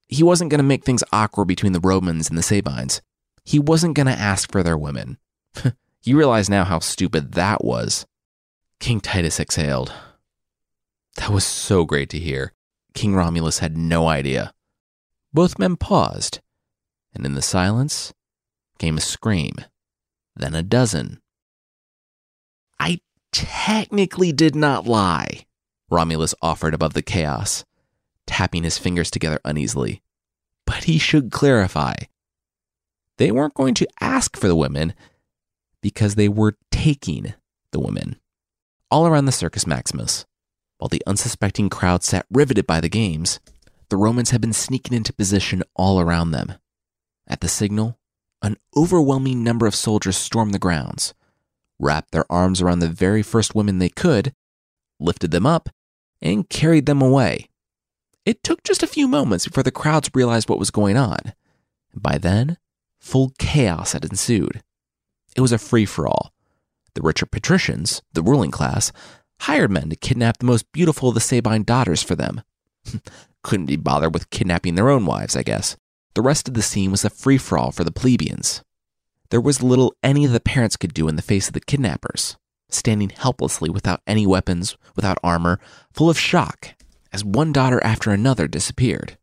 He 0.09 0.23
wasn't 0.23 0.51
going 0.51 0.59
to 0.59 0.65
make 0.65 0.85
things 0.85 1.03
awkward 1.11 1.47
between 1.47 1.73
the 1.73 1.81
Romans 1.81 2.29
and 2.29 2.37
the 2.37 2.43
Sabines. 2.43 3.01
He 3.45 3.59
wasn't 3.59 3.95
going 3.95 4.09
to 4.09 4.13
ask 4.13 4.53
for 4.53 4.63
their 4.63 4.77
women. 4.77 5.17
you 6.05 6.19
realize 6.19 6.51
now 6.51 6.65
how 6.65 6.81
stupid 6.81 7.33
that 7.33 7.65
was. 7.65 8.07
King 8.79 9.01
Titus 9.01 9.41
exhaled. 9.41 9.93
That 11.17 11.31
was 11.31 11.45
so 11.45 11.85
great 11.85 12.09
to 12.11 12.19
hear. 12.19 12.53
King 12.95 13.15
Romulus 13.15 13.59
had 13.59 13.77
no 13.77 14.09
idea. 14.09 14.53
Both 15.33 15.59
men 15.59 15.77
paused, 15.77 16.41
and 17.15 17.25
in 17.25 17.35
the 17.35 17.43
silence 17.43 18.13
came 18.79 18.99
a 18.99 19.01
scream, 19.01 19.55
then 20.37 20.55
a 20.55 20.63
dozen. 20.63 21.21
I 22.79 23.01
technically 23.33 24.33
did 24.33 24.55
not 24.55 24.87
lie, 24.87 25.47
Romulus 25.91 26.35
offered 26.43 26.75
above 26.75 26.95
the 26.95 27.03
chaos, 27.03 27.65
tapping 28.27 28.65
his 28.65 28.79
fingers 28.79 29.11
together 29.11 29.41
uneasily. 29.45 30.03
But 30.67 30.85
he 30.85 30.99
should 30.99 31.31
clarify. 31.31 31.95
They 33.19 33.31
weren't 33.31 33.55
going 33.55 33.75
to 33.75 33.89
ask 34.01 34.37
for 34.37 34.49
the 34.49 34.57
women 34.57 34.95
because 35.83 36.15
they 36.15 36.29
were 36.29 36.57
taking 36.71 37.35
the 37.73 37.81
women. 37.81 38.17
All 38.91 39.07
around 39.07 39.27
the 39.27 39.33
Circus 39.33 39.67
Maximus, 39.67 40.25
while 40.83 40.89
the 40.89 41.07
unsuspecting 41.07 41.71
crowd 41.71 42.03
sat 42.03 42.27
riveted 42.29 42.67
by 42.67 42.81
the 42.81 42.89
games, 42.89 43.39
the 43.89 43.97
Romans 43.97 44.31
had 44.31 44.41
been 44.41 44.53
sneaking 44.53 44.97
into 44.97 45.13
position 45.13 45.63
all 45.77 46.01
around 46.01 46.33
them. 46.33 46.55
At 47.29 47.41
the 47.41 47.47
signal, 47.47 48.01
an 48.43 48.57
overwhelming 48.77 49.45
number 49.45 49.69
of 49.69 49.77
soldiers 49.77 50.17
stormed 50.17 50.53
the 50.53 50.59
grounds, 50.59 51.15
wrapped 51.79 52.11
their 52.11 52.25
arms 52.29 52.61
around 52.61 52.81
the 52.81 52.89
very 52.89 53.23
first 53.23 53.55
women 53.55 53.79
they 53.79 53.91
could, 53.91 54.35
lifted 54.99 55.31
them 55.31 55.47
up, 55.47 55.69
and 56.21 56.49
carried 56.49 56.87
them 56.87 57.01
away. 57.01 57.49
It 58.27 58.43
took 58.43 58.65
just 58.65 58.83
a 58.83 58.89
few 58.89 59.07
moments 59.07 59.47
before 59.47 59.63
the 59.63 59.71
crowds 59.71 60.11
realized 60.15 60.49
what 60.49 60.59
was 60.59 60.73
going 60.73 60.97
on. 60.97 61.33
By 61.95 62.19
then, 62.19 62.57
full 62.99 63.33
chaos 63.39 63.93
had 63.93 64.05
ensued. 64.05 64.65
It 65.37 65.43
was 65.43 65.53
a 65.53 65.59
free 65.59 65.85
for 65.85 66.09
all. 66.09 66.33
The 66.95 67.03
richer 67.03 67.25
patricians, 67.25 68.03
the 68.15 68.23
ruling 68.23 68.51
class, 68.51 68.91
hired 69.43 69.73
men 69.73 69.91
to 69.91 69.97
kidnap 69.97 70.39
the 70.39 70.47
most 70.47 70.71
beautiful 70.71 71.09
of 71.09 71.15
the 71.17 71.21
Sabine 71.21 71.65
daughters 71.65 72.01
for 72.01 72.15
them. 72.15 72.43
Couldn't 73.43 73.67
be 73.67 73.77
bothered 73.77 74.15
with 74.15 74.31
kidnapping 74.31 74.77
their 74.77 74.89
own 74.89 75.05
wives, 75.05 75.35
I 75.35 75.43
guess. 75.43 75.77
The 76.15 76.23
rest 76.23 76.47
of 76.47 76.55
the 76.55 76.63
scene 76.63 76.93
was 76.93 77.05
a 77.05 77.11
free 77.11 77.39
for 77.39 77.59
all 77.59 77.73
for 77.73 77.83
the 77.83 77.91
plebeians. 77.91 78.63
There 79.31 79.41
was 79.41 79.63
little 79.63 79.97
any 80.03 80.25
of 80.25 80.31
the 80.31 80.39
parents 80.39 80.77
could 80.77 80.95
do 80.95 81.09
in 81.09 81.17
the 81.17 81.23
face 81.23 81.49
of 81.49 81.55
the 81.55 81.61
kidnappers, 81.61 82.37
standing 82.69 83.11
helplessly 83.11 83.69
without 83.69 84.01
any 84.07 84.29
weapons, 84.29 84.77
without 84.95 85.19
armor, 85.25 85.59
full 85.93 86.09
of 86.09 86.19
shock, 86.19 86.75
as 87.13 87.25
one 87.25 87.53
daughter 87.53 87.83
after 87.83 88.13
another 88.13 88.47
disappeared. 88.47 89.19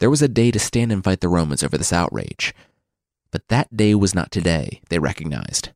There 0.00 0.10
was 0.10 0.20
a 0.20 0.28
day 0.28 0.50
to 0.50 0.58
stand 0.58 0.92
and 0.92 1.02
fight 1.02 1.20
the 1.20 1.28
Romans 1.28 1.62
over 1.62 1.78
this 1.78 1.94
outrage. 1.94 2.52
But 3.30 3.48
that 3.48 3.74
day 3.74 3.94
was 3.94 4.14
not 4.14 4.30
today, 4.30 4.82
they 4.90 4.98
recognized. 4.98 5.70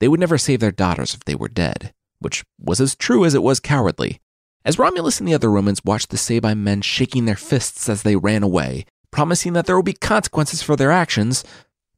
They 0.00 0.08
would 0.08 0.20
never 0.20 0.36
save 0.36 0.60
their 0.60 0.70
daughters 0.70 1.14
if 1.14 1.24
they 1.24 1.34
were 1.34 1.48
dead 1.48 1.94
which 2.20 2.44
was 2.58 2.80
as 2.80 2.94
true 2.94 3.24
as 3.24 3.34
it 3.34 3.42
was 3.42 3.60
cowardly. 3.60 4.20
As 4.64 4.78
Romulus 4.78 5.18
and 5.18 5.28
the 5.28 5.34
other 5.34 5.50
Romans 5.50 5.84
watched 5.84 6.10
the 6.10 6.18
Sabine 6.18 6.62
men 6.62 6.82
shaking 6.82 7.24
their 7.24 7.36
fists 7.36 7.88
as 7.88 8.02
they 8.02 8.16
ran 8.16 8.42
away, 8.42 8.84
promising 9.10 9.54
that 9.54 9.66
there 9.66 9.76
would 9.76 9.84
be 9.84 9.94
consequences 9.94 10.62
for 10.62 10.76
their 10.76 10.90
actions, 10.90 11.44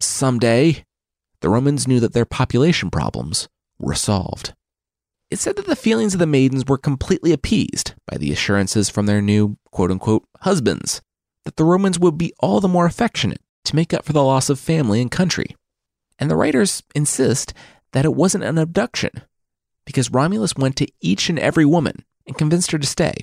someday, 0.01 0.85
the 1.41 1.49
Romans 1.49 1.89
knew 1.89 2.01
that 2.01 2.13
their 2.13 2.25
population 2.25 2.91
problems 2.91 3.49
were 3.79 3.95
solved. 3.95 4.55
It 5.31 5.39
said 5.39 5.57
that 5.57 5.67
the 5.67 5.77
feelings 5.77 6.15
of 6.15 6.21
the 6.21 6.27
maidens 6.27 6.67
were 6.67 6.79
completely 6.79 7.33
appeased 7.33 7.95
by 8.07 8.19
the 8.19 8.33
assurances 8.33 8.89
from 8.89 9.07
their 9.07 9.23
new 9.23 9.57
quote 9.71 9.91
unquote 9.91 10.25
husbands 10.41 11.01
that 11.45 11.57
the 11.57 11.65
Romans 11.65 11.99
would 11.99 12.17
be 12.17 12.33
all 12.41 12.61
the 12.61 12.69
more 12.69 12.87
affectionate 12.87 13.41
to 13.65 13.77
make 13.77 13.93
up 13.93 14.05
for 14.05 14.13
the 14.13 14.23
loss 14.23 14.49
of 14.49 14.61
family 14.61 15.01
and 15.01 15.11
country. 15.11 15.57
And 16.19 16.31
the 16.31 16.37
writers 16.37 16.83
insist 16.95 17.55
that 17.93 18.05
it 18.05 18.15
wasn't 18.15 18.45
an 18.45 18.59
abduction, 18.59 19.11
because 19.85 20.11
Romulus 20.11 20.55
went 20.57 20.77
to 20.77 20.89
each 21.01 21.29
and 21.29 21.39
every 21.39 21.65
woman 21.65 22.05
and 22.27 22.39
convinced 22.39 22.71
her 22.71 22.79
to 22.79 22.87
stay, 22.87 23.15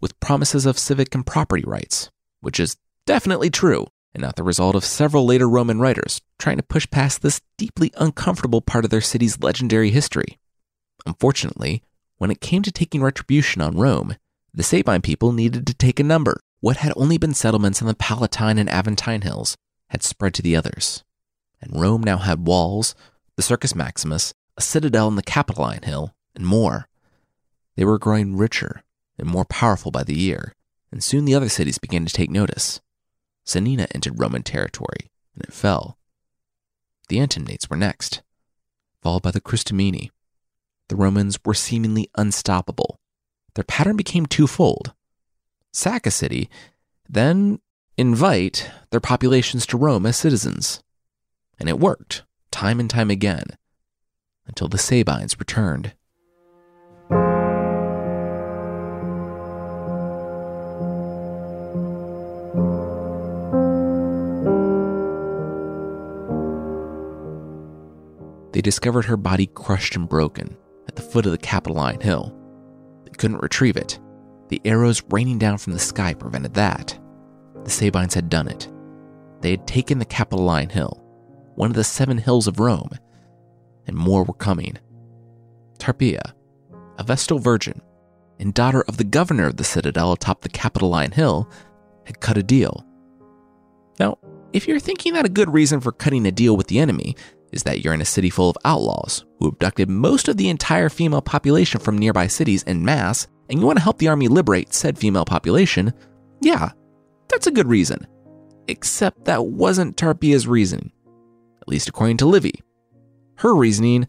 with 0.00 0.18
promises 0.20 0.66
of 0.66 0.78
civic 0.78 1.14
and 1.14 1.26
property 1.26 1.64
rights, 1.66 2.10
which 2.40 2.60
is 2.60 2.76
definitely 3.06 3.50
true 3.50 3.86
and 4.14 4.22
not 4.22 4.36
the 4.36 4.42
result 4.42 4.76
of 4.76 4.84
several 4.84 5.26
later 5.26 5.48
Roman 5.48 5.80
writers 5.80 6.20
trying 6.38 6.56
to 6.56 6.62
push 6.62 6.88
past 6.90 7.22
this 7.22 7.40
deeply 7.58 7.90
uncomfortable 7.96 8.60
part 8.60 8.84
of 8.84 8.90
their 8.90 9.00
city's 9.00 9.40
legendary 9.42 9.90
history. 9.90 10.38
Unfortunately, 11.04 11.82
when 12.18 12.30
it 12.30 12.40
came 12.40 12.62
to 12.62 12.70
taking 12.70 13.02
retribution 13.02 13.60
on 13.60 13.76
Rome, 13.76 14.16
the 14.52 14.62
Sabine 14.62 15.02
people 15.02 15.32
needed 15.32 15.66
to 15.66 15.74
take 15.74 15.98
a 15.98 16.04
number. 16.04 16.40
What 16.60 16.78
had 16.78 16.92
only 16.96 17.18
been 17.18 17.34
settlements 17.34 17.80
in 17.80 17.88
the 17.88 17.94
Palatine 17.94 18.56
and 18.56 18.68
Aventine 18.70 19.22
hills 19.22 19.56
had 19.88 20.02
spread 20.02 20.32
to 20.34 20.42
the 20.42 20.56
others. 20.56 21.02
And 21.60 21.78
Rome 21.78 22.02
now 22.02 22.18
had 22.18 22.46
walls, 22.46 22.94
the 23.36 23.42
Circus 23.42 23.74
Maximus, 23.74 24.32
a 24.56 24.62
citadel 24.62 25.06
on 25.06 25.16
the 25.16 25.22
Capitoline 25.22 25.84
Hill, 25.84 26.14
and 26.34 26.46
more. 26.46 26.88
They 27.76 27.84
were 27.84 27.98
growing 27.98 28.36
richer 28.36 28.82
and 29.18 29.28
more 29.28 29.44
powerful 29.44 29.90
by 29.90 30.04
the 30.04 30.16
year, 30.16 30.54
and 30.90 31.02
soon 31.02 31.24
the 31.24 31.34
other 31.34 31.48
cities 31.48 31.78
began 31.78 32.04
to 32.06 32.12
take 32.12 32.30
notice. 32.30 32.80
Caenina 33.50 33.88
entered 33.94 34.18
Roman 34.18 34.42
territory, 34.42 35.10
and 35.34 35.44
it 35.44 35.52
fell. 35.52 35.98
The 37.08 37.20
Antonines 37.20 37.68
were 37.68 37.76
next, 37.76 38.22
followed 39.02 39.22
by 39.22 39.30
the 39.30 39.40
Crustumini. 39.40 40.10
The 40.88 40.96
Romans 40.96 41.38
were 41.44 41.54
seemingly 41.54 42.10
unstoppable. 42.16 42.98
Their 43.54 43.64
pattern 43.64 43.96
became 43.96 44.26
twofold 44.26 44.94
sack 45.74 46.06
a 46.06 46.10
city, 46.10 46.48
then 47.08 47.60
invite 47.98 48.70
their 48.90 49.00
populations 49.00 49.66
to 49.66 49.76
Rome 49.76 50.06
as 50.06 50.16
citizens. 50.16 50.82
And 51.58 51.68
it 51.68 51.78
worked, 51.78 52.22
time 52.50 52.80
and 52.80 52.88
time 52.88 53.10
again 53.10 53.44
until 54.46 54.68
the 54.68 54.78
Sabines 54.78 55.38
returned. 55.38 55.92
They 68.52 68.60
discovered 68.60 69.06
her 69.06 69.16
body 69.16 69.46
crushed 69.48 69.96
and 69.96 70.08
broken 70.08 70.56
at 70.86 70.94
the 70.94 71.02
foot 71.02 71.26
of 71.26 71.32
the 71.32 71.38
Capitoline 71.38 72.00
Hill. 72.00 72.32
They 73.04 73.10
couldn't 73.10 73.42
retrieve 73.42 73.76
it. 73.76 73.98
The 74.48 74.60
arrows 74.64 75.02
raining 75.10 75.38
down 75.38 75.58
from 75.58 75.72
the 75.72 75.80
sky 75.80 76.14
prevented 76.14 76.54
that. 76.54 76.96
The 77.64 77.70
Sabines 77.70 78.14
had 78.14 78.30
done 78.30 78.46
it. 78.46 78.70
They 79.40 79.50
had 79.50 79.66
taken 79.66 79.98
the 79.98 80.04
Capitoline 80.04 80.68
Hill, 80.68 81.02
one 81.56 81.70
of 81.70 81.76
the 81.76 81.82
seven 81.82 82.16
hills 82.16 82.46
of 82.46 82.60
Rome, 82.60 82.90
and 83.86 83.96
more 83.96 84.24
were 84.24 84.34
coming. 84.34 84.78
Tarpeia, 85.78 86.32
a 86.98 87.04
Vestal 87.04 87.38
virgin 87.38 87.80
and 88.40 88.52
daughter 88.54 88.82
of 88.88 88.96
the 88.96 89.04
governor 89.04 89.46
of 89.46 89.56
the 89.56 89.64
citadel 89.64 90.12
atop 90.12 90.42
the 90.42 90.48
Capitoline 90.48 91.12
Hill, 91.12 91.48
had 92.04 92.20
cut 92.20 92.36
a 92.36 92.42
deal. 92.42 92.84
Now, 93.98 94.18
if 94.52 94.66
you're 94.66 94.80
thinking 94.80 95.14
that 95.14 95.24
a 95.24 95.30
good 95.30 95.52
reason 95.52 95.80
for 95.80 95.92
cutting 95.92 96.26
a 96.26 96.32
deal 96.32 96.56
with 96.56 96.66
the 96.66 96.78
enemy 96.78 97.16
is 97.52 97.62
that 97.62 97.84
you're 97.84 97.94
in 97.94 98.00
a 98.00 98.04
city 98.04 98.30
full 98.30 98.50
of 98.50 98.56
outlaws 98.64 99.24
who 99.38 99.48
abducted 99.48 99.88
most 99.88 100.28
of 100.28 100.36
the 100.36 100.48
entire 100.48 100.88
female 100.88 101.22
population 101.22 101.80
from 101.80 101.96
nearby 101.96 102.26
cities 102.26 102.64
en 102.66 102.84
masse, 102.84 103.28
and 103.48 103.60
you 103.60 103.66
want 103.66 103.78
to 103.78 103.82
help 103.82 103.98
the 103.98 104.08
army 104.08 104.28
liberate 104.28 104.74
said 104.74 104.98
female 104.98 105.24
population, 105.24 105.92
yeah, 106.40 106.70
that's 107.28 107.46
a 107.46 107.52
good 107.52 107.68
reason. 107.68 108.06
Except 108.66 109.24
that 109.26 109.46
wasn't 109.46 109.96
Tarpeia's 109.96 110.48
reason, 110.48 110.90
at 111.62 111.68
least 111.68 111.88
according 111.88 112.16
to 112.18 112.26
Livy. 112.26 112.60
Her 113.36 113.54
reasoning 113.54 114.06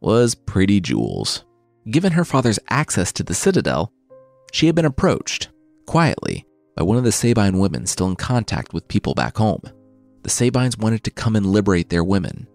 was 0.00 0.34
pretty 0.34 0.80
jewels. 0.80 1.44
Given 1.90 2.12
her 2.12 2.24
father's 2.24 2.58
access 2.68 3.12
to 3.12 3.22
the 3.22 3.34
citadel, 3.34 3.92
she 4.52 4.66
had 4.66 4.74
been 4.74 4.84
approached, 4.84 5.48
quietly, 5.86 6.46
by 6.76 6.82
one 6.82 6.96
of 6.96 7.04
the 7.04 7.12
Sabine 7.12 7.58
women 7.58 7.86
still 7.86 8.08
in 8.08 8.16
contact 8.16 8.72
with 8.72 8.88
people 8.88 9.14
back 9.14 9.36
home. 9.36 9.62
The 10.22 10.30
Sabines 10.30 10.76
wanted 10.76 11.04
to 11.04 11.10
come 11.10 11.36
and 11.36 11.46
liberate 11.46 11.88
their 11.88 12.04
women, 12.04 12.48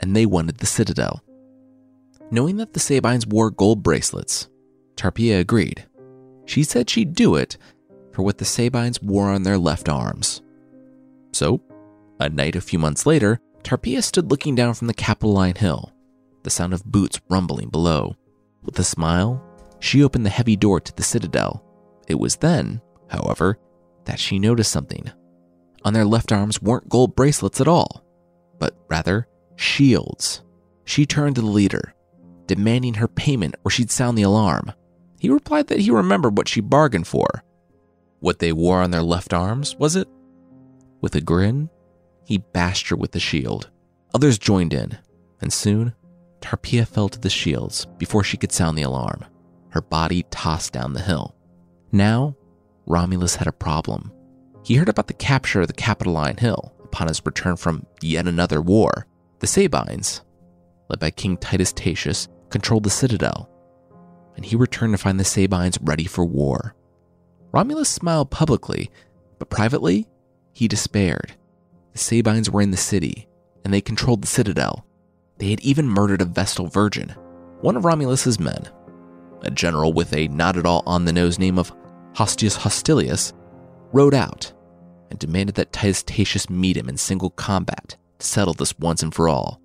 and 0.00 0.14
they 0.14 0.26
wanted 0.26 0.58
the 0.58 0.66
citadel. 0.66 1.22
Knowing 2.30 2.56
that 2.56 2.72
the 2.72 2.80
Sabines 2.80 3.26
wore 3.26 3.50
gold 3.50 3.82
bracelets, 3.82 4.48
Tarpeia 4.96 5.40
agreed. 5.40 5.86
She 6.46 6.62
said 6.62 6.88
she'd 6.88 7.14
do 7.14 7.34
it 7.34 7.56
for 8.12 8.22
what 8.22 8.38
the 8.38 8.44
Sabines 8.44 9.02
wore 9.02 9.28
on 9.28 9.42
their 9.42 9.58
left 9.58 9.88
arms. 9.88 10.42
So, 11.32 11.60
a 12.18 12.28
night 12.28 12.56
a 12.56 12.60
few 12.60 12.78
months 12.78 13.04
later, 13.04 13.40
Tarpeia 13.66 14.00
stood 14.00 14.30
looking 14.30 14.54
down 14.54 14.74
from 14.74 14.86
the 14.86 14.94
Capitoline 14.94 15.56
Hill, 15.56 15.92
the 16.44 16.50
sound 16.50 16.72
of 16.72 16.84
boots 16.84 17.20
rumbling 17.28 17.68
below. 17.68 18.14
With 18.62 18.78
a 18.78 18.84
smile, 18.84 19.42
she 19.80 20.04
opened 20.04 20.24
the 20.24 20.30
heavy 20.30 20.54
door 20.54 20.78
to 20.78 20.94
the 20.94 21.02
citadel. 21.02 21.64
It 22.06 22.14
was 22.14 22.36
then, 22.36 22.80
however, 23.10 23.58
that 24.04 24.20
she 24.20 24.38
noticed 24.38 24.70
something. 24.70 25.10
On 25.84 25.92
their 25.92 26.04
left 26.04 26.30
arms 26.30 26.62
weren't 26.62 26.88
gold 26.88 27.16
bracelets 27.16 27.60
at 27.60 27.66
all, 27.66 28.04
but 28.60 28.76
rather 28.88 29.26
shields. 29.56 30.44
She 30.84 31.04
turned 31.04 31.34
to 31.34 31.40
the 31.40 31.48
leader, 31.48 31.92
demanding 32.46 32.94
her 32.94 33.08
payment 33.08 33.56
or 33.64 33.72
she'd 33.72 33.90
sound 33.90 34.16
the 34.16 34.22
alarm. 34.22 34.70
He 35.18 35.28
replied 35.28 35.66
that 35.66 35.80
he 35.80 35.90
remembered 35.90 36.38
what 36.38 36.46
she 36.46 36.60
bargained 36.60 37.08
for. 37.08 37.42
What 38.20 38.38
they 38.38 38.52
wore 38.52 38.80
on 38.80 38.92
their 38.92 39.02
left 39.02 39.34
arms, 39.34 39.74
was 39.74 39.96
it? 39.96 40.06
With 41.00 41.16
a 41.16 41.20
grin, 41.20 41.68
he 42.26 42.38
bashed 42.38 42.88
her 42.88 42.96
with 42.96 43.12
the 43.12 43.20
shield. 43.20 43.70
Others 44.12 44.38
joined 44.38 44.74
in, 44.74 44.98
and 45.40 45.52
soon, 45.52 45.94
Tarpeia 46.40 46.86
fell 46.86 47.08
to 47.08 47.20
the 47.20 47.30
shields 47.30 47.86
before 47.98 48.24
she 48.24 48.36
could 48.36 48.52
sound 48.52 48.76
the 48.76 48.82
alarm. 48.82 49.24
Her 49.70 49.80
body 49.80 50.24
tossed 50.30 50.72
down 50.72 50.92
the 50.92 51.02
hill. 51.02 51.36
Now, 51.92 52.36
Romulus 52.86 53.36
had 53.36 53.46
a 53.46 53.52
problem. 53.52 54.12
He 54.64 54.74
heard 54.74 54.88
about 54.88 55.06
the 55.06 55.14
capture 55.14 55.60
of 55.60 55.68
the 55.68 55.72
Capitoline 55.72 56.38
Hill 56.38 56.74
upon 56.82 57.06
his 57.06 57.24
return 57.24 57.56
from 57.56 57.86
yet 58.00 58.26
another 58.26 58.60
war. 58.60 59.06
The 59.38 59.46
Sabines, 59.46 60.22
led 60.88 60.98
by 60.98 61.10
King 61.10 61.36
Titus 61.36 61.72
Tatius, 61.72 62.28
controlled 62.50 62.84
the 62.84 62.90
citadel, 62.90 63.48
and 64.34 64.44
he 64.44 64.56
returned 64.56 64.94
to 64.94 64.98
find 64.98 65.20
the 65.20 65.24
Sabines 65.24 65.78
ready 65.82 66.04
for 66.04 66.24
war. 66.24 66.74
Romulus 67.52 67.88
smiled 67.88 68.30
publicly, 68.30 68.90
but 69.38 69.50
privately, 69.50 70.08
he 70.52 70.66
despaired. 70.66 71.34
The 71.96 72.02
Sabines 72.02 72.50
were 72.50 72.60
in 72.60 72.72
the 72.72 72.76
city, 72.76 73.26
and 73.64 73.72
they 73.72 73.80
controlled 73.80 74.20
the 74.20 74.26
citadel. 74.26 74.84
They 75.38 75.48
had 75.48 75.60
even 75.60 75.88
murdered 75.88 76.20
a 76.20 76.26
Vestal 76.26 76.66
virgin, 76.66 77.14
one 77.62 77.74
of 77.74 77.86
Romulus's 77.86 78.38
men. 78.38 78.68
A 79.40 79.50
general 79.50 79.94
with 79.94 80.12
a 80.12 80.28
not 80.28 80.58
at 80.58 80.66
all 80.66 80.82
on 80.86 81.06
the 81.06 81.12
nose 81.14 81.38
name 81.38 81.58
of 81.58 81.74
Hostius 82.12 82.58
Hostilius 82.58 83.32
rode 83.94 84.12
out 84.12 84.52
and 85.08 85.18
demanded 85.18 85.54
that 85.54 85.72
Titus 85.72 86.02
Tatius 86.02 86.50
meet 86.50 86.76
him 86.76 86.90
in 86.90 86.98
single 86.98 87.30
combat 87.30 87.96
to 88.18 88.26
settle 88.26 88.52
this 88.52 88.78
once 88.78 89.02
and 89.02 89.14
for 89.14 89.26
all. 89.26 89.62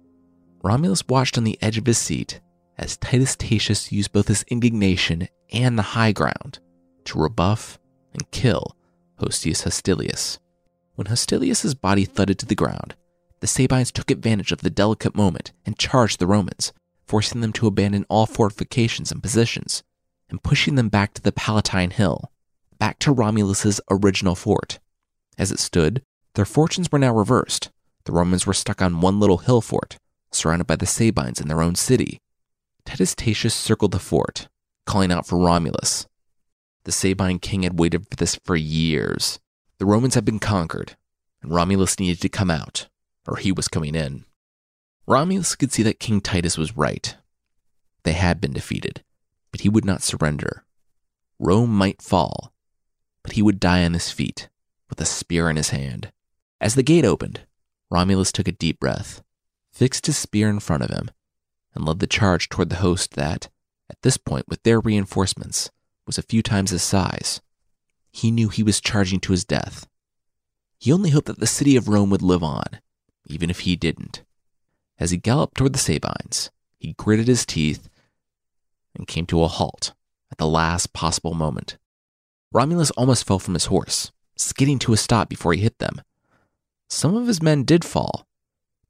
Romulus 0.63 1.05
watched 1.09 1.37
on 1.37 1.43
the 1.43 1.61
edge 1.61 1.77
of 1.77 1.85
his 1.85 1.97
seat 1.97 2.39
as 2.77 2.95
Titus 2.95 3.35
Tatius 3.35 3.91
used 3.91 4.13
both 4.13 4.29
his 4.29 4.43
indignation 4.43 5.27
and 5.51 5.77
the 5.77 5.83
high 5.83 6.13
ground 6.13 6.59
to 7.03 7.19
rebuff 7.19 7.77
and 8.13 8.31
kill 8.31 8.77
Hostius 9.19 9.63
Hostilius. 9.63 10.39
When 10.95 11.07
Hostilius's 11.07 11.73
body 11.73 12.05
thudded 12.05 12.37
to 12.39 12.45
the 12.45 12.55
ground, 12.55 12.95
the 13.39 13.47
Sabines 13.47 13.91
took 13.91 14.11
advantage 14.11 14.51
of 14.51 14.61
the 14.61 14.69
delicate 14.69 15.15
moment 15.15 15.51
and 15.65 15.77
charged 15.77 16.19
the 16.19 16.27
Romans, 16.27 16.73
forcing 17.07 17.41
them 17.41 17.53
to 17.53 17.67
abandon 17.67 18.05
all 18.07 18.25
fortifications 18.25 19.11
and 19.11 19.21
positions, 19.21 19.83
and 20.29 20.43
pushing 20.43 20.75
them 20.75 20.89
back 20.89 21.13
to 21.13 21.21
the 21.21 21.31
Palatine 21.31 21.91
Hill, 21.91 22.31
back 22.77 22.99
to 22.99 23.11
Romulus's 23.11 23.81
original 23.89 24.35
fort. 24.35 24.79
As 25.37 25.51
it 25.51 25.59
stood, 25.59 26.03
their 26.35 26.45
fortunes 26.45 26.91
were 26.91 26.99
now 26.99 27.13
reversed. 27.13 27.71
The 28.05 28.11
Romans 28.11 28.45
were 28.45 28.53
stuck 28.53 28.81
on 28.81 29.01
one 29.01 29.19
little 29.19 29.39
hill 29.39 29.61
fort, 29.61 29.97
surrounded 30.31 30.67
by 30.67 30.75
the 30.75 30.85
Sabines 30.85 31.41
in 31.41 31.47
their 31.47 31.61
own 31.61 31.75
city. 31.75 32.19
Titus 32.85 33.15
Tatius 33.15 33.53
circled 33.53 33.91
the 33.91 33.99
fort, 33.99 34.47
calling 34.85 35.11
out 35.11 35.27
for 35.27 35.37
Romulus. 35.37 36.07
The 36.83 36.91
Sabine 36.91 37.39
king 37.39 37.63
had 37.63 37.79
waited 37.79 38.07
for 38.09 38.15
this 38.15 38.39
for 38.43 38.55
years. 38.55 39.39
The 39.81 39.87
Romans 39.87 40.13
had 40.13 40.25
been 40.25 40.37
conquered, 40.37 40.95
and 41.41 41.51
Romulus 41.51 41.99
needed 41.99 42.21
to 42.21 42.29
come 42.29 42.51
out, 42.51 42.87
or 43.27 43.37
he 43.37 43.51
was 43.51 43.67
coming 43.67 43.95
in. 43.95 44.25
Romulus 45.07 45.55
could 45.55 45.71
see 45.71 45.81
that 45.81 45.99
King 45.99 46.21
Titus 46.21 46.55
was 46.55 46.77
right. 46.77 47.15
They 48.03 48.11
had 48.11 48.39
been 48.39 48.53
defeated, 48.53 49.03
but 49.49 49.61
he 49.61 49.69
would 49.69 49.83
not 49.83 50.03
surrender. 50.03 50.65
Rome 51.39 51.71
might 51.71 51.99
fall, 51.99 52.53
but 53.23 53.31
he 53.31 53.41
would 53.41 53.59
die 53.59 53.83
on 53.83 53.93
his 53.93 54.11
feet, 54.11 54.49
with 54.87 55.01
a 55.01 55.05
spear 55.05 55.49
in 55.49 55.55
his 55.55 55.71
hand. 55.71 56.11
As 56.59 56.75
the 56.75 56.83
gate 56.83 57.03
opened, 57.03 57.41
Romulus 57.89 58.31
took 58.31 58.47
a 58.47 58.51
deep 58.51 58.79
breath, 58.79 59.23
fixed 59.71 60.05
his 60.05 60.15
spear 60.15 60.47
in 60.47 60.59
front 60.59 60.83
of 60.83 60.91
him, 60.91 61.09
and 61.73 61.83
led 61.83 61.97
the 61.97 62.05
charge 62.05 62.49
toward 62.49 62.69
the 62.69 62.75
host 62.85 63.15
that, 63.15 63.49
at 63.89 63.99
this 64.03 64.17
point 64.17 64.47
with 64.47 64.61
their 64.61 64.79
reinforcements, 64.79 65.71
was 66.05 66.19
a 66.19 66.21
few 66.21 66.43
times 66.43 66.69
his 66.69 66.83
size. 66.83 67.41
He 68.11 68.31
knew 68.31 68.49
he 68.49 68.63
was 68.63 68.81
charging 68.81 69.19
to 69.21 69.31
his 69.31 69.45
death. 69.45 69.87
He 70.77 70.91
only 70.91 71.11
hoped 71.11 71.27
that 71.27 71.39
the 71.39 71.47
city 71.47 71.75
of 71.75 71.87
Rome 71.87 72.09
would 72.09 72.21
live 72.21 72.43
on, 72.43 72.65
even 73.27 73.49
if 73.49 73.61
he 73.61 73.75
didn't. 73.75 74.23
As 74.99 75.11
he 75.11 75.17
galloped 75.17 75.57
toward 75.57 75.73
the 75.73 75.79
Sabines, 75.79 76.51
he 76.77 76.93
gritted 76.93 77.27
his 77.27 77.45
teeth 77.45 77.89
and 78.95 79.07
came 79.07 79.25
to 79.27 79.43
a 79.43 79.47
halt 79.47 79.93
at 80.31 80.37
the 80.37 80.47
last 80.47 80.93
possible 80.93 81.33
moment. 81.33 81.77
Romulus 82.51 82.91
almost 82.91 83.25
fell 83.25 83.39
from 83.39 83.53
his 83.53 83.65
horse, 83.65 84.11
skidding 84.35 84.79
to 84.79 84.93
a 84.93 84.97
stop 84.97 85.29
before 85.29 85.53
he 85.53 85.61
hit 85.61 85.79
them. 85.79 86.01
Some 86.89 87.15
of 87.15 87.27
his 87.27 87.41
men 87.41 87.63
did 87.63 87.85
fall, 87.85 88.27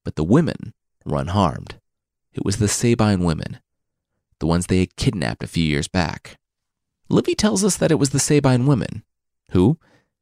but 0.04 0.16
the 0.16 0.24
women 0.24 0.74
were 1.06 1.20
unharmed. 1.20 1.80
It 2.34 2.44
was 2.44 2.58
the 2.58 2.68
Sabine 2.68 3.24
women, 3.24 3.60
the 4.40 4.48
ones 4.48 4.66
they 4.66 4.80
had 4.80 4.96
kidnapped 4.96 5.44
a 5.44 5.48
few 5.48 5.64
years 5.64 5.88
back. 5.88 6.38
Livy 7.10 7.36
tells 7.36 7.64
us 7.64 7.78
that 7.78 7.92
it 7.92 8.00
was 8.00 8.10
the 8.10 8.20
Sabine 8.20 8.66
women 8.66 9.04
who, 9.52 9.78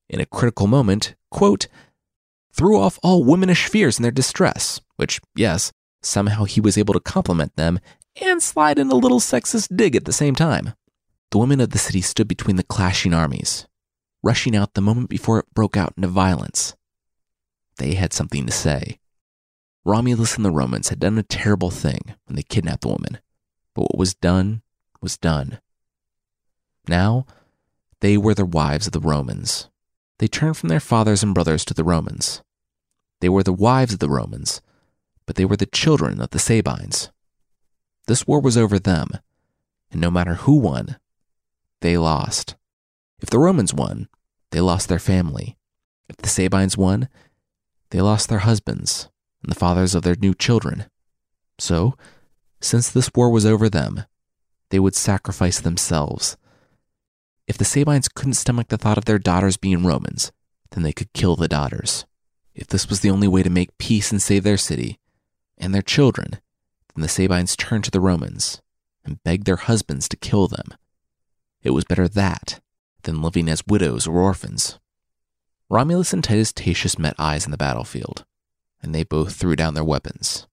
in 0.09 0.19
a 0.19 0.25
critical 0.25 0.67
moment, 0.67 1.15
quote, 1.31 1.67
threw 2.51 2.79
off 2.79 2.99
all 3.03 3.23
womanish 3.23 3.67
fears 3.67 3.97
in 3.97 4.03
their 4.03 4.11
distress, 4.11 4.81
which, 4.97 5.19
yes, 5.35 5.71
somehow 6.01 6.43
he 6.43 6.61
was 6.61 6.77
able 6.77 6.93
to 6.93 6.99
compliment 6.99 7.55
them 7.55 7.79
and 8.21 8.41
slide 8.41 8.79
in 8.79 8.89
a 8.89 8.95
little 8.95 9.19
sexist 9.19 9.75
dig 9.75 9.95
at 9.95 10.05
the 10.05 10.13
same 10.13 10.35
time. 10.35 10.73
The 11.31 11.37
women 11.37 11.61
of 11.61 11.69
the 11.69 11.77
city 11.77 12.01
stood 12.01 12.27
between 12.27 12.55
the 12.55 12.63
clashing 12.63 13.13
armies, 13.13 13.67
rushing 14.23 14.55
out 14.55 14.73
the 14.73 14.81
moment 14.81 15.09
before 15.09 15.39
it 15.39 15.53
broke 15.53 15.77
out 15.77 15.93
into 15.95 16.07
violence. 16.07 16.75
They 17.77 17.93
had 17.93 18.13
something 18.13 18.45
to 18.45 18.51
say. 18.51 18.99
Romulus 19.85 20.35
and 20.35 20.43
the 20.43 20.51
Romans 20.51 20.89
had 20.89 20.99
done 20.99 21.17
a 21.17 21.23
terrible 21.23 21.69
thing 21.69 22.15
when 22.25 22.35
they 22.35 22.43
kidnapped 22.43 22.81
the 22.81 22.89
woman, 22.89 23.19
but 23.73 23.83
what 23.83 23.97
was 23.97 24.13
done 24.13 24.61
was 25.01 25.17
done. 25.17 25.59
Now, 26.87 27.25
they 28.01 28.17
were 28.17 28.33
the 28.33 28.45
wives 28.45 28.88
of 28.88 28.93
the 28.93 28.99
Romans. 28.99 29.69
They 30.19 30.27
turned 30.27 30.57
from 30.57 30.69
their 30.69 30.79
fathers 30.79 31.23
and 31.23 31.33
brothers 31.33 31.65
to 31.65 31.73
the 31.73 31.83
Romans. 31.83 32.41
They 33.21 33.29
were 33.29 33.43
the 33.43 33.53
wives 33.53 33.93
of 33.93 33.99
the 33.99 34.09
Romans, 34.09 34.62
but 35.25 35.35
they 35.35 35.45
were 35.45 35.57
the 35.57 35.65
children 35.65 36.21
of 36.21 36.29
the 36.29 36.39
Sabines. 36.39 37.12
This 38.07 38.25
war 38.25 38.39
was 38.39 38.57
over 38.57 38.79
them, 38.79 39.09
and 39.91 40.01
no 40.01 40.09
matter 40.09 40.35
who 40.35 40.57
won, 40.57 40.97
they 41.81 41.97
lost. 41.97 42.55
If 43.21 43.29
the 43.29 43.39
Romans 43.39 43.73
won, 43.73 44.07
they 44.51 44.62
lost 44.62 44.89
their 44.89 44.99
family. 44.99 45.57
If 46.07 46.17
the 46.17 46.29
Sabines 46.29 46.77
won, 46.77 47.09
they 47.91 48.01
lost 48.01 48.29
their 48.29 48.39
husbands 48.39 49.09
and 49.43 49.51
the 49.51 49.59
fathers 49.59 49.95
of 49.95 50.03
their 50.03 50.15
new 50.15 50.33
children. 50.33 50.85
So, 51.57 51.95
since 52.62 52.89
this 52.89 53.12
war 53.13 53.29
was 53.29 53.45
over 53.45 53.69
them, 53.69 54.05
they 54.69 54.79
would 54.79 54.95
sacrifice 54.95 55.59
themselves. 55.59 56.38
If 57.49 57.57
the 57.57 57.65
Sabines 57.65 58.07
couldn't 58.07 58.35
stomach 58.35 58.67
the 58.67 58.77
thought 58.77 58.99
of 58.99 59.05
their 59.05 59.17
daughters 59.17 59.57
being 59.57 59.83
Romans, 59.83 60.31
then 60.69 60.83
they 60.83 60.93
could 60.93 61.12
kill 61.13 61.35
the 61.35 61.47
daughters. 61.47 62.05
If 62.53 62.67
this 62.67 62.88
was 62.88 62.99
the 62.99 63.09
only 63.09 63.27
way 63.27 63.41
to 63.41 63.49
make 63.49 63.79
peace 63.79 64.12
and 64.12 64.21
save 64.21 64.43
their 64.43 64.55
city 64.55 64.99
and 65.57 65.73
their 65.73 65.81
children, 65.81 66.39
then 66.93 67.01
the 67.01 67.07
Sabines 67.07 67.55
turned 67.55 67.85
to 67.85 67.91
the 67.91 67.99
Romans 67.99 68.62
and 69.03 69.23
begged 69.23 69.47
their 69.47 69.55
husbands 69.55 70.07
to 70.09 70.15
kill 70.15 70.47
them. 70.47 70.75
It 71.63 71.71
was 71.71 71.85
better 71.85 72.07
that 72.07 72.59
than 73.01 73.23
living 73.23 73.49
as 73.49 73.65
widows 73.65 74.05
or 74.05 74.19
orphans. 74.19 74.77
Romulus 75.69 76.13
and 76.13 76.23
Titus 76.23 76.53
Tatius 76.53 76.99
met 76.99 77.15
eyes 77.17 77.45
in 77.45 77.51
the 77.51 77.57
battlefield, 77.57 78.25
and 78.79 78.93
they 78.93 79.03
both 79.03 79.35
threw 79.35 79.55
down 79.55 79.73
their 79.73 79.83
weapons. 79.83 80.45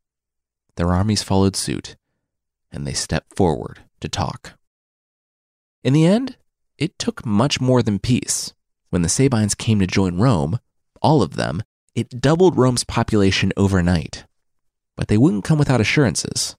Their 0.76 0.94
armies 0.94 1.22
followed 1.22 1.56
suit, 1.56 1.96
and 2.72 2.86
they 2.86 2.94
stepped 2.94 3.36
forward 3.36 3.80
to 4.00 4.08
talk. 4.08 4.54
In 5.84 5.92
the 5.92 6.06
end, 6.06 6.36
it 6.78 6.98
took 6.98 7.24
much 7.24 7.60
more 7.60 7.82
than 7.82 7.98
peace. 7.98 8.52
When 8.90 9.02
the 9.02 9.08
Sabines 9.08 9.54
came 9.54 9.78
to 9.80 9.86
join 9.86 10.18
Rome, 10.18 10.58
all 11.02 11.22
of 11.22 11.36
them, 11.36 11.62
it 11.94 12.20
doubled 12.20 12.56
Rome's 12.56 12.84
population 12.84 13.52
overnight. 13.56 14.24
But 14.96 15.08
they 15.08 15.18
wouldn't 15.18 15.44
come 15.44 15.58
without 15.58 15.80
assurances, 15.80 16.56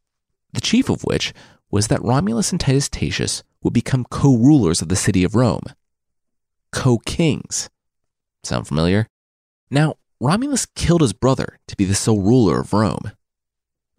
the 0.54 0.62
chief 0.62 0.90
of 0.90 1.04
which 1.04 1.34
was 1.70 1.88
that 1.88 2.04
Romulus 2.04 2.52
and 2.52 2.60
Titus 2.60 2.90
Tatius 2.90 3.44
would 3.62 3.74
become 3.74 4.06
co 4.10 4.36
rulers 4.36 4.82
of 4.82 4.90
the 4.90 4.96
city 4.96 5.24
of 5.24 5.36
Rome. 5.36 5.64
Co 6.72 6.98
kings. 7.00 7.70
Sound 8.44 8.68
familiar? 8.68 9.08
Now, 9.70 9.96
Romulus 10.20 10.66
killed 10.66 11.02
his 11.02 11.14
brother 11.14 11.60
to 11.68 11.76
be 11.76 11.86
the 11.86 11.96
sole 11.96 12.22
ruler 12.22 12.60
of 12.60 12.74
Rome. 12.74 13.12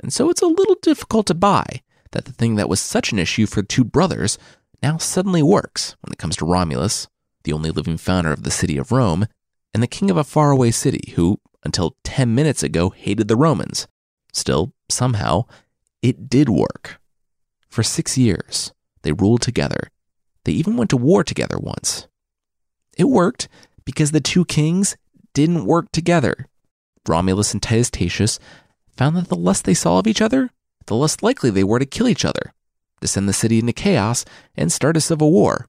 And 0.01 0.13
so 0.13 0.31
it's 0.31 0.43
a 0.43 0.47
little 0.47 0.77
difficult 0.81 1.27
to 1.27 1.35
buy 1.35 1.83
that 2.13 2.25
the 2.25 2.33
thing 2.33 2.57
that 2.57 2.69
was 2.69 2.81
such 2.81 3.13
an 3.13 3.19
issue 3.19 3.47
for 3.47 3.63
two 3.63 3.85
brothers 3.85 4.39
now 4.83 4.99
suddenly 4.99 5.43
works 5.43 5.97
when 6.01 6.13
it 6.13 6.19
comes 6.19 6.37
to 6.37 6.45
Romulus, 6.45 7.09
the 7.45 7.53
only 7.53 7.71
living 7.71 7.97
founder 7.97 8.33
of 8.33 8.43
the 8.43 8.51
city 8.51 8.77
of 8.77 8.93
Rome, 8.93 9.27
and 9.75 9.83
the 9.83 9.87
king 9.87 10.11
of 10.11 10.17
a 10.17 10.25
faraway 10.25 10.71
city 10.71 11.13
who, 11.17 11.39
until 11.65 11.97
10 12.05 12.35
minutes 12.35 12.63
ago, 12.63 12.91
hated 12.91 13.29
the 13.29 13.37
Romans. 13.37 13.87
Still, 14.33 14.73
somehow, 14.89 15.45
it 16.03 16.29
did 16.29 16.49
work. 16.49 17.01
For 17.69 17.83
six 17.83 18.17
years, 18.17 18.73
they 19.03 19.13
ruled 19.13 19.43
together. 19.43 19.91
They 20.45 20.53
even 20.53 20.77
went 20.77 20.91
to 20.91 20.97
war 20.97 21.25
together 21.25 21.59
once. 21.59 22.09
It 22.97 23.05
worked 23.05 23.49
because 23.85 24.11
the 24.11 24.21
two 24.21 24.45
kings 24.45 24.97
didn't 25.35 25.67
work 25.67 25.93
together. 25.93 26.47
Romulus 27.07 27.53
and 27.53 27.63
Titus 27.63 27.91
Tatius 27.91 28.39
found 28.91 29.17
that 29.17 29.29
the 29.29 29.37
less 29.37 29.63
they 29.63 29.75
saw 29.75 29.99
of 29.99 30.07
each 30.07 30.21
other, 30.21 30.51
the 30.87 30.97
less 30.97 31.23
likely 31.23 31.51
they 31.51 31.65
were 31.65 31.79
to 31.79 31.87
kill 31.87 32.09
each 32.09 32.25
other, 32.25 32.53
to 33.01 33.09
send 33.09 33.29
the 33.29 33.33
city 33.33 33.59
into 33.59 33.73
chaos 33.73 34.25
and 34.57 34.71
start 34.71 34.97
a 34.97 35.01
civil 35.01 35.33
war. 35.33 35.67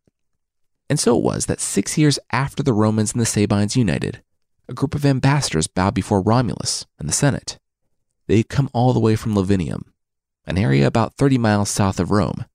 And 0.90 1.00
so 1.00 1.18
it 1.18 1.24
was 1.24 1.46
that 1.46 1.60
six 1.60 1.98
years 1.98 2.18
after 2.32 2.64
the 2.64 2.74
Romans 2.74 3.12
and 3.12 3.22
the 3.22 3.26
Sabines 3.26 3.76
united, 3.76 4.22
a 4.68 4.74
group 4.74 4.96
of 4.96 5.06
ambassadors 5.06 5.68
bowed 5.68 5.94
before 5.94 6.22
Romulus 6.22 6.86
and 6.98 7.08
the 7.08 7.14
Senate. 7.14 7.60
They 8.28 8.38
had 8.38 8.50
come 8.50 8.70
all 8.74 8.94
the 8.94 9.00
way 9.00 9.16
from 9.16 9.36
Lavinium, 9.36 9.84
an 10.46 10.58
area 10.58 10.86
about 10.86 11.16
30 11.16 11.38
miles 11.38 11.70
south 11.70 12.00
of 12.00 12.12
Rome. 12.12 12.46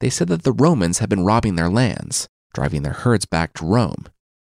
They 0.00 0.10
said 0.10 0.28
that 0.28 0.42
the 0.42 0.52
Romans 0.52 0.98
had 0.98 1.08
been 1.08 1.24
robbing 1.24 1.56
their 1.56 1.68
lands, 1.68 2.28
driving 2.54 2.82
their 2.82 2.92
herds 2.92 3.26
back 3.26 3.54
to 3.54 3.66
Rome, 3.66 4.06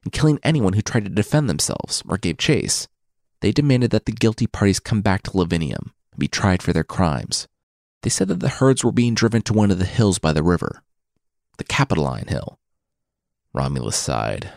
and 0.04 0.12
killing 0.12 0.38
anyone 0.42 0.72
who 0.72 0.82
tried 0.82 1.04
to 1.04 1.10
defend 1.10 1.48
themselves 1.48 2.02
or 2.08 2.18
gave 2.18 2.38
chase. 2.38 2.88
They 3.40 3.52
demanded 3.52 3.90
that 3.90 4.06
the 4.06 4.12
guilty 4.12 4.46
parties 4.46 4.80
come 4.80 5.00
back 5.00 5.22
to 5.24 5.30
Lavinium 5.32 5.90
and 6.12 6.18
be 6.18 6.28
tried 6.28 6.62
for 6.62 6.72
their 6.72 6.84
crimes. 6.84 7.48
They 8.02 8.10
said 8.10 8.28
that 8.28 8.40
the 8.40 8.48
herds 8.48 8.84
were 8.84 8.92
being 8.92 9.14
driven 9.14 9.42
to 9.42 9.52
one 9.52 9.70
of 9.70 9.78
the 9.78 9.84
hills 9.84 10.18
by 10.18 10.32
the 10.32 10.42
river, 10.42 10.82
the 11.56 11.64
Capitoline 11.64 12.28
Hill. 12.28 12.58
Romulus 13.52 13.96
sighed. 13.96 14.50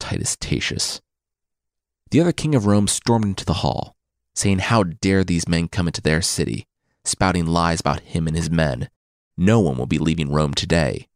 Titus 0.00 0.36
Tatius. 0.36 1.00
The 2.10 2.20
other 2.20 2.32
king 2.32 2.54
of 2.54 2.66
Rome 2.66 2.88
stormed 2.88 3.24
into 3.24 3.44
the 3.44 3.54
hall, 3.54 3.96
saying, 4.34 4.60
How 4.60 4.82
dare 4.82 5.24
these 5.24 5.48
men 5.48 5.68
come 5.68 5.86
into 5.86 6.00
their 6.00 6.22
city, 6.22 6.66
spouting 7.04 7.46
lies 7.46 7.80
about 7.80 8.00
him 8.00 8.26
and 8.26 8.36
his 8.36 8.50
men? 8.50 8.88
No 9.36 9.60
one 9.60 9.76
will 9.76 9.86
be 9.86 9.98
leaving 9.98 10.30
Rome 10.30 10.54
today. 10.54 11.08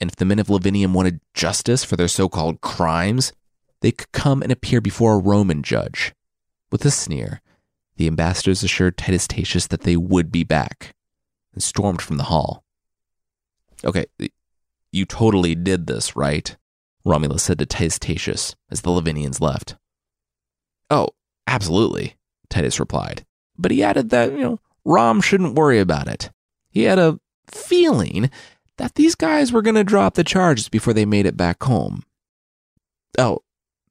And 0.00 0.10
if 0.10 0.16
the 0.16 0.24
men 0.24 0.38
of 0.38 0.48
Lavinium 0.48 0.92
wanted 0.92 1.20
justice 1.34 1.84
for 1.84 1.96
their 1.96 2.08
so 2.08 2.28
called 2.28 2.60
crimes, 2.60 3.32
they 3.80 3.92
could 3.92 4.10
come 4.12 4.42
and 4.42 4.50
appear 4.50 4.80
before 4.80 5.14
a 5.14 5.18
Roman 5.18 5.62
judge. 5.62 6.12
With 6.70 6.84
a 6.84 6.90
sneer, 6.90 7.40
the 7.96 8.06
ambassadors 8.06 8.62
assured 8.62 8.96
Titus 8.96 9.26
Tatius 9.26 9.66
that 9.68 9.82
they 9.82 9.96
would 9.96 10.32
be 10.32 10.44
back 10.44 10.94
and 11.52 11.62
stormed 11.62 12.02
from 12.02 12.16
the 12.16 12.24
hall. 12.24 12.64
Okay, 13.84 14.06
you 14.90 15.04
totally 15.04 15.54
did 15.54 15.86
this, 15.86 16.16
right? 16.16 16.56
Romulus 17.04 17.42
said 17.42 17.58
to 17.58 17.66
Titus 17.66 17.98
Tatius 17.98 18.54
as 18.70 18.82
the 18.82 18.90
Lavinians 18.90 19.40
left. 19.40 19.76
Oh, 20.90 21.08
absolutely, 21.46 22.16
Titus 22.48 22.78
replied. 22.78 23.24
But 23.58 23.70
he 23.70 23.82
added 23.82 24.10
that, 24.10 24.32
you 24.32 24.40
know, 24.40 24.60
Rom 24.84 25.20
shouldn't 25.20 25.54
worry 25.54 25.78
about 25.78 26.08
it. 26.08 26.30
He 26.70 26.84
had 26.84 26.98
a 26.98 27.18
feeling 27.46 28.30
that 28.78 28.94
these 28.94 29.14
guys 29.14 29.52
were 29.52 29.62
going 29.62 29.74
to 29.74 29.84
drop 29.84 30.14
the 30.14 30.24
charges 30.24 30.68
before 30.68 30.92
they 30.92 31.04
made 31.04 31.26
it 31.26 31.36
back 31.36 31.62
home. 31.62 32.02
Oh, 33.18 33.40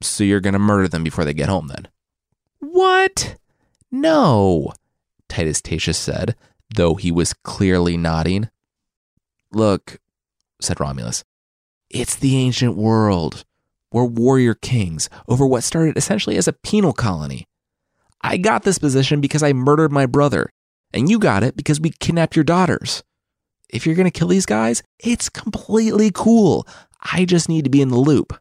so 0.00 0.24
you're 0.24 0.40
going 0.40 0.52
to 0.54 0.58
murder 0.58 0.88
them 0.88 1.04
before 1.04 1.24
they 1.24 1.34
get 1.34 1.48
home 1.48 1.68
then? 1.68 1.88
What? 2.58 3.36
No, 3.92 4.72
Titus 5.28 5.60
Tatius 5.60 5.98
said, 5.98 6.34
though 6.74 6.94
he 6.94 7.12
was 7.12 7.34
clearly 7.34 7.98
nodding. 7.98 8.48
Look, 9.52 9.98
said 10.62 10.80
Romulus, 10.80 11.24
it's 11.90 12.14
the 12.14 12.38
ancient 12.38 12.74
world. 12.74 13.44
We're 13.92 14.04
warrior 14.04 14.54
kings 14.54 15.10
over 15.28 15.46
what 15.46 15.62
started 15.62 15.98
essentially 15.98 16.38
as 16.38 16.48
a 16.48 16.54
penal 16.54 16.94
colony. 16.94 17.46
I 18.22 18.38
got 18.38 18.62
this 18.62 18.78
position 18.78 19.20
because 19.20 19.42
I 19.42 19.52
murdered 19.52 19.92
my 19.92 20.06
brother, 20.06 20.50
and 20.94 21.10
you 21.10 21.18
got 21.18 21.42
it 21.42 21.54
because 21.54 21.78
we 21.78 21.90
kidnapped 21.90 22.34
your 22.34 22.44
daughters. 22.44 23.02
If 23.68 23.84
you're 23.84 23.94
going 23.94 24.10
to 24.10 24.18
kill 24.18 24.28
these 24.28 24.46
guys, 24.46 24.82
it's 24.98 25.28
completely 25.28 26.10
cool. 26.14 26.66
I 27.02 27.26
just 27.26 27.48
need 27.48 27.64
to 27.64 27.70
be 27.70 27.82
in 27.82 27.88
the 27.90 27.96
loop. 27.96 28.40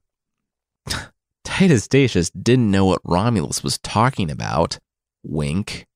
Titus 1.43 1.89
Tatius 1.89 2.29
didn't 2.29 2.71
know 2.71 2.85
what 2.85 3.01
Romulus 3.03 3.63
was 3.63 3.79
talking 3.79 4.31
about. 4.31 4.79
Wink. 5.23 5.87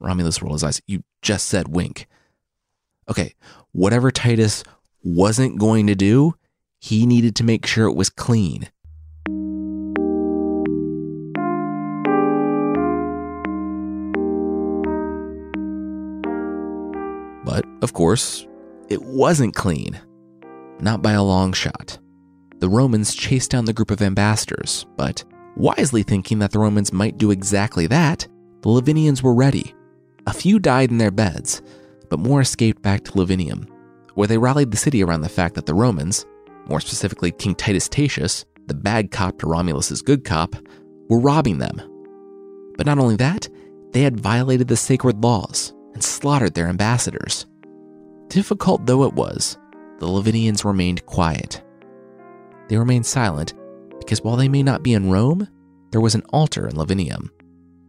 Romulus 0.00 0.42
rolled 0.42 0.54
his 0.54 0.64
eyes. 0.64 0.82
You 0.86 1.04
just 1.22 1.46
said 1.46 1.68
wink. 1.68 2.06
Okay, 3.08 3.34
whatever 3.72 4.10
Titus 4.10 4.64
wasn't 5.02 5.58
going 5.58 5.86
to 5.86 5.94
do, 5.94 6.34
he 6.78 7.06
needed 7.06 7.36
to 7.36 7.44
make 7.44 7.66
sure 7.66 7.86
it 7.86 7.94
was 7.94 8.10
clean. 8.10 8.68
But, 17.44 17.64
of 17.82 17.92
course, 17.92 18.46
it 18.88 19.02
wasn't 19.02 19.54
clean. 19.54 20.00
Not 20.80 21.02
by 21.02 21.12
a 21.12 21.22
long 21.22 21.52
shot. 21.52 21.98
The 22.58 22.68
Romans 22.68 23.14
chased 23.14 23.50
down 23.50 23.64
the 23.64 23.72
group 23.72 23.90
of 23.90 24.02
ambassadors, 24.02 24.86
but 24.96 25.24
wisely 25.56 26.02
thinking 26.02 26.38
that 26.38 26.52
the 26.52 26.58
Romans 26.58 26.92
might 26.92 27.18
do 27.18 27.30
exactly 27.30 27.86
that, 27.88 28.26
the 28.62 28.68
Lavinians 28.68 29.22
were 29.22 29.34
ready. 29.34 29.74
A 30.26 30.32
few 30.32 30.58
died 30.58 30.90
in 30.90 30.98
their 30.98 31.10
beds, 31.10 31.62
but 32.08 32.20
more 32.20 32.40
escaped 32.40 32.82
back 32.82 33.04
to 33.04 33.12
Lavinium, 33.12 33.68
where 34.14 34.28
they 34.28 34.38
rallied 34.38 34.70
the 34.70 34.76
city 34.76 35.02
around 35.02 35.22
the 35.22 35.28
fact 35.28 35.54
that 35.54 35.66
the 35.66 35.74
Romans, 35.74 36.24
more 36.68 36.80
specifically 36.80 37.32
King 37.32 37.54
Titus 37.54 37.88
Tatius, 37.88 38.44
the 38.66 38.74
bad 38.74 39.10
cop 39.10 39.38
to 39.38 39.46
Romulus's 39.46 40.02
good 40.02 40.24
cop, 40.24 40.54
were 41.08 41.18
robbing 41.18 41.58
them. 41.58 41.80
But 42.76 42.86
not 42.86 42.98
only 42.98 43.16
that, 43.16 43.48
they 43.92 44.02
had 44.02 44.20
violated 44.20 44.68
the 44.68 44.76
sacred 44.76 45.22
laws 45.22 45.74
and 45.94 46.02
slaughtered 46.02 46.54
their 46.54 46.68
ambassadors. 46.68 47.46
Difficult 48.28 48.86
though 48.86 49.04
it 49.04 49.14
was, 49.14 49.58
the 49.98 50.06
Lavinians 50.06 50.64
remained 50.64 51.04
quiet. 51.06 51.62
They 52.68 52.78
remained 52.78 53.04
silent 53.04 53.54
because 54.04 54.22
while 54.22 54.36
they 54.36 54.48
may 54.48 54.62
not 54.62 54.82
be 54.82 54.94
in 54.94 55.10
Rome, 55.10 55.48
there 55.90 56.00
was 56.00 56.14
an 56.14 56.22
altar 56.32 56.66
in 56.66 56.76
Lavinium 56.76 57.28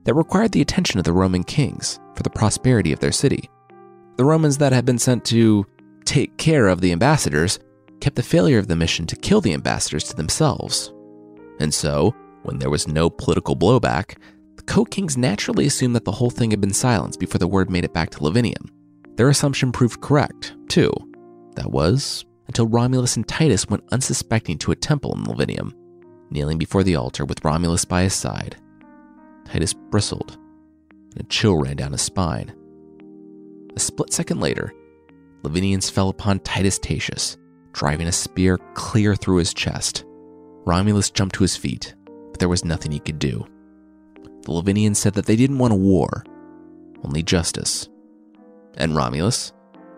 that 0.03 0.13
required 0.13 0.51
the 0.51 0.61
attention 0.61 0.99
of 0.99 1.05
the 1.05 1.13
Roman 1.13 1.43
kings 1.43 1.99
for 2.15 2.23
the 2.23 2.29
prosperity 2.29 2.91
of 2.91 2.99
their 2.99 3.11
city. 3.11 3.49
The 4.17 4.25
Romans 4.25 4.57
that 4.57 4.73
had 4.73 4.85
been 4.85 4.99
sent 4.99 5.25
to 5.25 5.65
take 6.05 6.37
care 6.37 6.67
of 6.67 6.81
the 6.81 6.91
ambassadors 6.91 7.59
kept 8.01 8.15
the 8.15 8.23
failure 8.23 8.59
of 8.59 8.67
the 8.67 8.75
mission 8.75 9.07
to 9.07 9.15
kill 9.15 9.41
the 9.41 9.53
ambassadors 9.53 10.03
to 10.05 10.15
themselves. 10.15 10.93
And 11.59 11.73
so, 11.73 12.13
when 12.43 12.59
there 12.59 12.69
was 12.69 12.87
no 12.87 13.09
political 13.09 13.55
blowback, 13.55 14.17
the 14.57 14.63
co 14.63 14.83
kings 14.85 15.17
naturally 15.17 15.65
assumed 15.65 15.95
that 15.95 16.05
the 16.05 16.11
whole 16.11 16.29
thing 16.29 16.51
had 16.51 16.61
been 16.61 16.73
silenced 16.73 17.19
before 17.19 17.39
the 17.39 17.47
word 17.47 17.69
made 17.69 17.85
it 17.85 17.93
back 17.93 18.09
to 18.11 18.19
Lavinium. 18.19 18.69
Their 19.15 19.29
assumption 19.29 19.71
proved 19.71 20.01
correct, 20.01 20.55
too. 20.67 20.91
That 21.55 21.71
was 21.71 22.25
until 22.47 22.67
Romulus 22.67 23.15
and 23.15 23.27
Titus 23.27 23.69
went 23.69 23.83
unsuspecting 23.91 24.57
to 24.59 24.71
a 24.71 24.75
temple 24.75 25.15
in 25.15 25.23
Lavinium, 25.23 25.73
kneeling 26.33 26.57
before 26.57 26.83
the 26.83 26.95
altar 26.95 27.23
with 27.23 27.43
Romulus 27.45 27.85
by 27.85 28.03
his 28.03 28.13
side. 28.13 28.57
Titus 29.45 29.73
bristled, 29.73 30.37
and 31.11 31.21
a 31.21 31.23
chill 31.29 31.55
ran 31.55 31.77
down 31.77 31.91
his 31.91 32.01
spine. 32.01 32.53
a 33.75 33.79
split 33.79 34.11
second 34.11 34.39
later, 34.39 34.73
Lavinians 35.43 35.91
fell 35.91 36.09
upon 36.09 36.39
Titus 36.39 36.79
Tatius, 36.79 37.37
driving 37.73 38.07
a 38.07 38.11
spear 38.11 38.57
clear 38.75 39.15
through 39.15 39.37
his 39.37 39.53
chest. 39.53 40.05
Romulus 40.65 41.09
jumped 41.09 41.35
to 41.35 41.43
his 41.43 41.57
feet, 41.57 41.95
but 42.31 42.39
there 42.39 42.49
was 42.49 42.63
nothing 42.65 42.91
he 42.91 42.99
could 42.99 43.19
do. 43.19 43.45
The 44.43 44.51
Lavinians 44.51 44.97
said 44.97 45.13
that 45.13 45.25
they 45.25 45.35
didn't 45.35 45.57
want 45.57 45.73
a 45.73 45.77
war, 45.77 46.23
only 47.03 47.23
justice. 47.23 47.89
And 48.77 48.95
Romulus, 48.95 49.53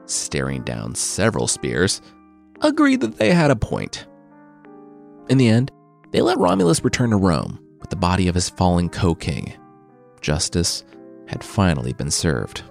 staring 0.05 0.63
down 0.63 0.95
several 0.95 1.47
spears, 1.47 2.01
agreed 2.61 3.01
that 3.01 3.17
they 3.17 3.31
had 3.31 3.51
a 3.51 3.55
point. 3.55 4.07
In 5.29 5.37
the 5.37 5.47
end, 5.47 5.71
they 6.15 6.21
let 6.21 6.39
Romulus 6.39 6.81
return 6.81 7.09
to 7.09 7.17
Rome 7.17 7.59
with 7.81 7.89
the 7.89 7.97
body 7.97 8.29
of 8.29 8.35
his 8.35 8.47
fallen 8.47 8.87
co 8.87 9.13
king. 9.13 9.53
Justice 10.21 10.85
had 11.27 11.43
finally 11.43 11.91
been 11.91 12.09
served. 12.09 12.63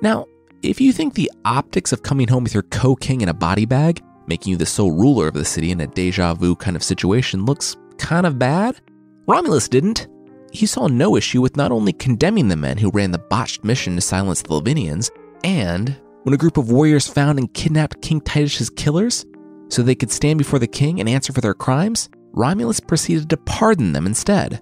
Now, 0.00 0.24
if 0.62 0.80
you 0.80 0.94
think 0.94 1.12
the 1.12 1.30
optics 1.44 1.92
of 1.92 2.02
coming 2.02 2.26
home 2.26 2.44
with 2.44 2.54
your 2.54 2.62
co 2.62 2.96
king 2.96 3.20
in 3.20 3.28
a 3.28 3.34
body 3.34 3.66
bag, 3.66 4.02
making 4.26 4.52
you 4.52 4.56
the 4.56 4.64
sole 4.64 4.92
ruler 4.92 5.28
of 5.28 5.34
the 5.34 5.44
city 5.44 5.70
in 5.70 5.82
a 5.82 5.86
deja 5.86 6.32
vu 6.32 6.56
kind 6.56 6.76
of 6.76 6.82
situation, 6.82 7.44
looks 7.44 7.76
kind 7.98 8.24
of 8.24 8.38
bad, 8.38 8.80
Romulus 9.26 9.68
didn't. 9.68 10.08
He 10.50 10.64
saw 10.64 10.86
no 10.86 11.16
issue 11.16 11.42
with 11.42 11.58
not 11.58 11.72
only 11.72 11.92
condemning 11.92 12.48
the 12.48 12.56
men 12.56 12.78
who 12.78 12.90
ran 12.94 13.10
the 13.10 13.18
botched 13.18 13.64
mission 13.64 13.96
to 13.96 14.00
silence 14.00 14.40
the 14.40 14.48
Lavinians, 14.48 15.10
and 15.44 15.94
when 16.22 16.32
a 16.32 16.38
group 16.38 16.56
of 16.56 16.72
warriors 16.72 17.06
found 17.06 17.38
and 17.38 17.52
kidnapped 17.52 18.00
King 18.00 18.22
Titus's 18.22 18.70
killers 18.70 19.26
so 19.68 19.82
they 19.82 19.94
could 19.94 20.10
stand 20.10 20.38
before 20.38 20.58
the 20.58 20.66
king 20.66 21.00
and 21.00 21.08
answer 21.08 21.32
for 21.32 21.40
their 21.40 21.54
crimes, 21.54 22.08
Romulus 22.32 22.80
proceeded 22.80 23.30
to 23.30 23.36
pardon 23.36 23.92
them 23.92 24.06
instead. 24.06 24.60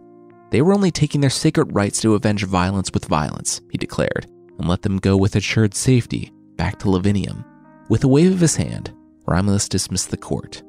They 0.50 0.60
were 0.60 0.74
only 0.74 0.90
taking 0.90 1.20
their 1.20 1.30
sacred 1.30 1.74
rights 1.74 2.00
to 2.02 2.14
avenge 2.14 2.44
violence 2.44 2.90
with 2.92 3.06
violence, 3.06 3.60
he 3.70 3.78
declared, 3.78 4.26
and 4.58 4.68
let 4.68 4.82
them 4.82 4.98
go 4.98 5.16
with 5.16 5.36
assured 5.36 5.74
safety 5.74 6.32
back 6.56 6.78
to 6.78 6.88
Lavinium. 6.88 7.44
With 7.88 8.04
a 8.04 8.08
wave 8.08 8.32
of 8.32 8.40
his 8.40 8.56
hand, 8.56 8.92
Romulus 9.26 9.68
dismissed 9.68 10.10
the 10.10 10.16
court 10.16 10.62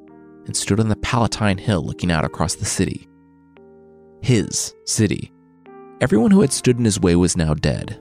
and 0.46 0.56
stood 0.56 0.80
on 0.80 0.90
the 0.90 0.96
Palatine 0.98 1.58
Hill 1.58 1.84
looking 1.84 2.12
out 2.12 2.26
across 2.26 2.56
the 2.56 2.66
city. 2.66 3.08
His 4.22 4.74
city. 4.86 5.32
Everyone 6.02 6.32
who 6.32 6.42
had 6.42 6.52
stood 6.52 6.78
in 6.78 6.86
his 6.86 7.00
way 7.00 7.16
was 7.16 7.38
now 7.38 7.54
dead, 7.54 8.00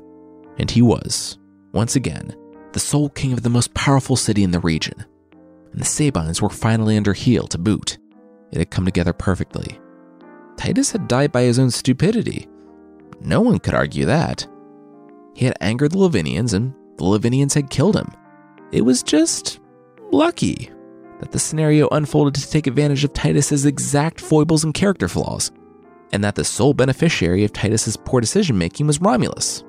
and 0.58 0.70
he 0.70 0.82
was, 0.82 1.38
once 1.72 1.96
again, 1.96 2.34
the 2.72 2.80
sole 2.80 3.10
king 3.10 3.32
of 3.32 3.42
the 3.42 3.50
most 3.50 3.74
powerful 3.74 4.16
city 4.16 4.42
in 4.42 4.50
the 4.50 4.60
region. 4.60 5.04
And 5.72 5.80
the 5.80 5.86
Sabines 5.86 6.40
were 6.40 6.50
finally 6.50 6.96
under 6.96 7.12
heel 7.12 7.46
to 7.48 7.58
boot. 7.58 7.98
It 8.50 8.58
had 8.58 8.70
come 8.70 8.84
together 8.84 9.12
perfectly. 9.12 9.80
Titus 10.56 10.92
had 10.92 11.08
died 11.08 11.32
by 11.32 11.42
his 11.42 11.58
own 11.58 11.70
stupidity. 11.70 12.46
No 13.20 13.40
one 13.40 13.58
could 13.58 13.74
argue 13.74 14.04
that. 14.04 14.46
He 15.34 15.46
had 15.46 15.56
angered 15.60 15.92
the 15.92 15.98
Lavinians, 15.98 16.52
and 16.52 16.74
the 16.98 17.04
Lavinians 17.04 17.54
had 17.54 17.70
killed 17.70 17.96
him. 17.96 18.08
It 18.70 18.82
was 18.82 19.02
just 19.02 19.60
lucky 20.10 20.70
that 21.20 21.32
the 21.32 21.38
scenario 21.38 21.88
unfolded 21.88 22.34
to 22.34 22.50
take 22.50 22.66
advantage 22.66 23.04
of 23.04 23.12
Titus's 23.12 23.64
exact 23.64 24.20
foibles 24.20 24.64
and 24.64 24.74
character 24.74 25.08
flaws, 25.08 25.50
and 26.12 26.22
that 26.22 26.34
the 26.34 26.44
sole 26.44 26.74
beneficiary 26.74 27.44
of 27.44 27.52
Titus's 27.52 27.96
poor 27.96 28.20
decision 28.20 28.58
making 28.58 28.86
was 28.86 29.00
Romulus. 29.00 29.64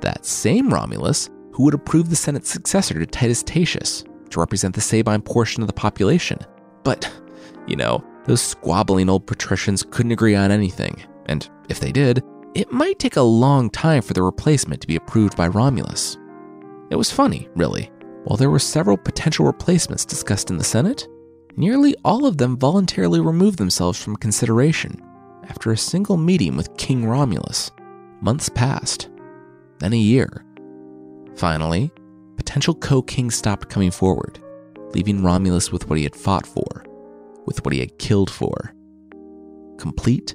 That 0.00 0.24
same 0.24 0.72
Romulus 0.72 1.30
who 1.52 1.64
would 1.64 1.74
approve 1.74 2.10
the 2.10 2.16
Senate's 2.16 2.50
successor 2.50 2.94
to 2.94 3.06
Titus 3.06 3.42
Tatius 3.42 4.04
to 4.30 4.40
represent 4.40 4.74
the 4.74 4.80
Sabine 4.80 5.22
portion 5.22 5.62
of 5.62 5.66
the 5.66 5.72
population. 5.72 6.38
But, 6.84 7.10
you 7.66 7.76
know, 7.76 8.04
those 8.24 8.42
squabbling 8.42 9.08
old 9.08 9.26
patricians 9.26 9.84
couldn't 9.90 10.12
agree 10.12 10.34
on 10.34 10.50
anything, 10.50 11.02
and 11.26 11.48
if 11.68 11.80
they 11.80 11.92
did, 11.92 12.22
it 12.54 12.72
might 12.72 12.98
take 12.98 13.16
a 13.16 13.22
long 13.22 13.70
time 13.70 14.02
for 14.02 14.14
the 14.14 14.22
replacement 14.22 14.80
to 14.80 14.86
be 14.86 14.96
approved 14.96 15.36
by 15.36 15.48
Romulus. 15.48 16.16
It 16.90 16.96
was 16.96 17.12
funny, 17.12 17.48
really. 17.54 17.90
While 18.24 18.36
there 18.36 18.50
were 18.50 18.58
several 18.58 18.96
potential 18.96 19.46
replacements 19.46 20.04
discussed 20.04 20.50
in 20.50 20.58
the 20.58 20.64
Senate, 20.64 21.06
nearly 21.56 21.94
all 22.04 22.26
of 22.26 22.38
them 22.38 22.58
voluntarily 22.58 23.20
removed 23.20 23.58
themselves 23.58 24.02
from 24.02 24.16
consideration 24.16 25.02
after 25.48 25.72
a 25.72 25.76
single 25.76 26.16
meeting 26.16 26.56
with 26.56 26.76
King 26.76 27.06
Romulus. 27.06 27.70
Months 28.20 28.48
passed, 28.48 29.08
then 29.78 29.92
a 29.92 29.96
year, 29.96 30.44
Finally, 31.38 31.92
potential 32.48 32.74
co 32.74 33.02
king 33.02 33.30
stopped 33.30 33.68
coming 33.68 33.90
forward, 33.90 34.38
leaving 34.94 35.22
Romulus 35.22 35.70
with 35.70 35.86
what 35.90 35.98
he 35.98 36.04
had 36.04 36.16
fought 36.16 36.46
for, 36.46 36.82
with 37.44 37.62
what 37.62 37.74
he 37.74 37.80
had 37.80 37.98
killed 37.98 38.30
for 38.30 38.72
complete, 39.78 40.34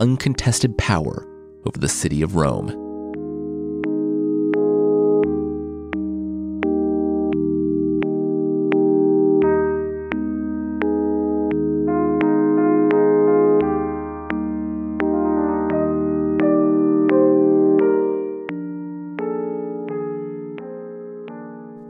uncontested 0.00 0.76
power 0.76 1.24
over 1.64 1.78
the 1.78 1.88
city 1.88 2.20
of 2.20 2.34
Rome. 2.34 2.81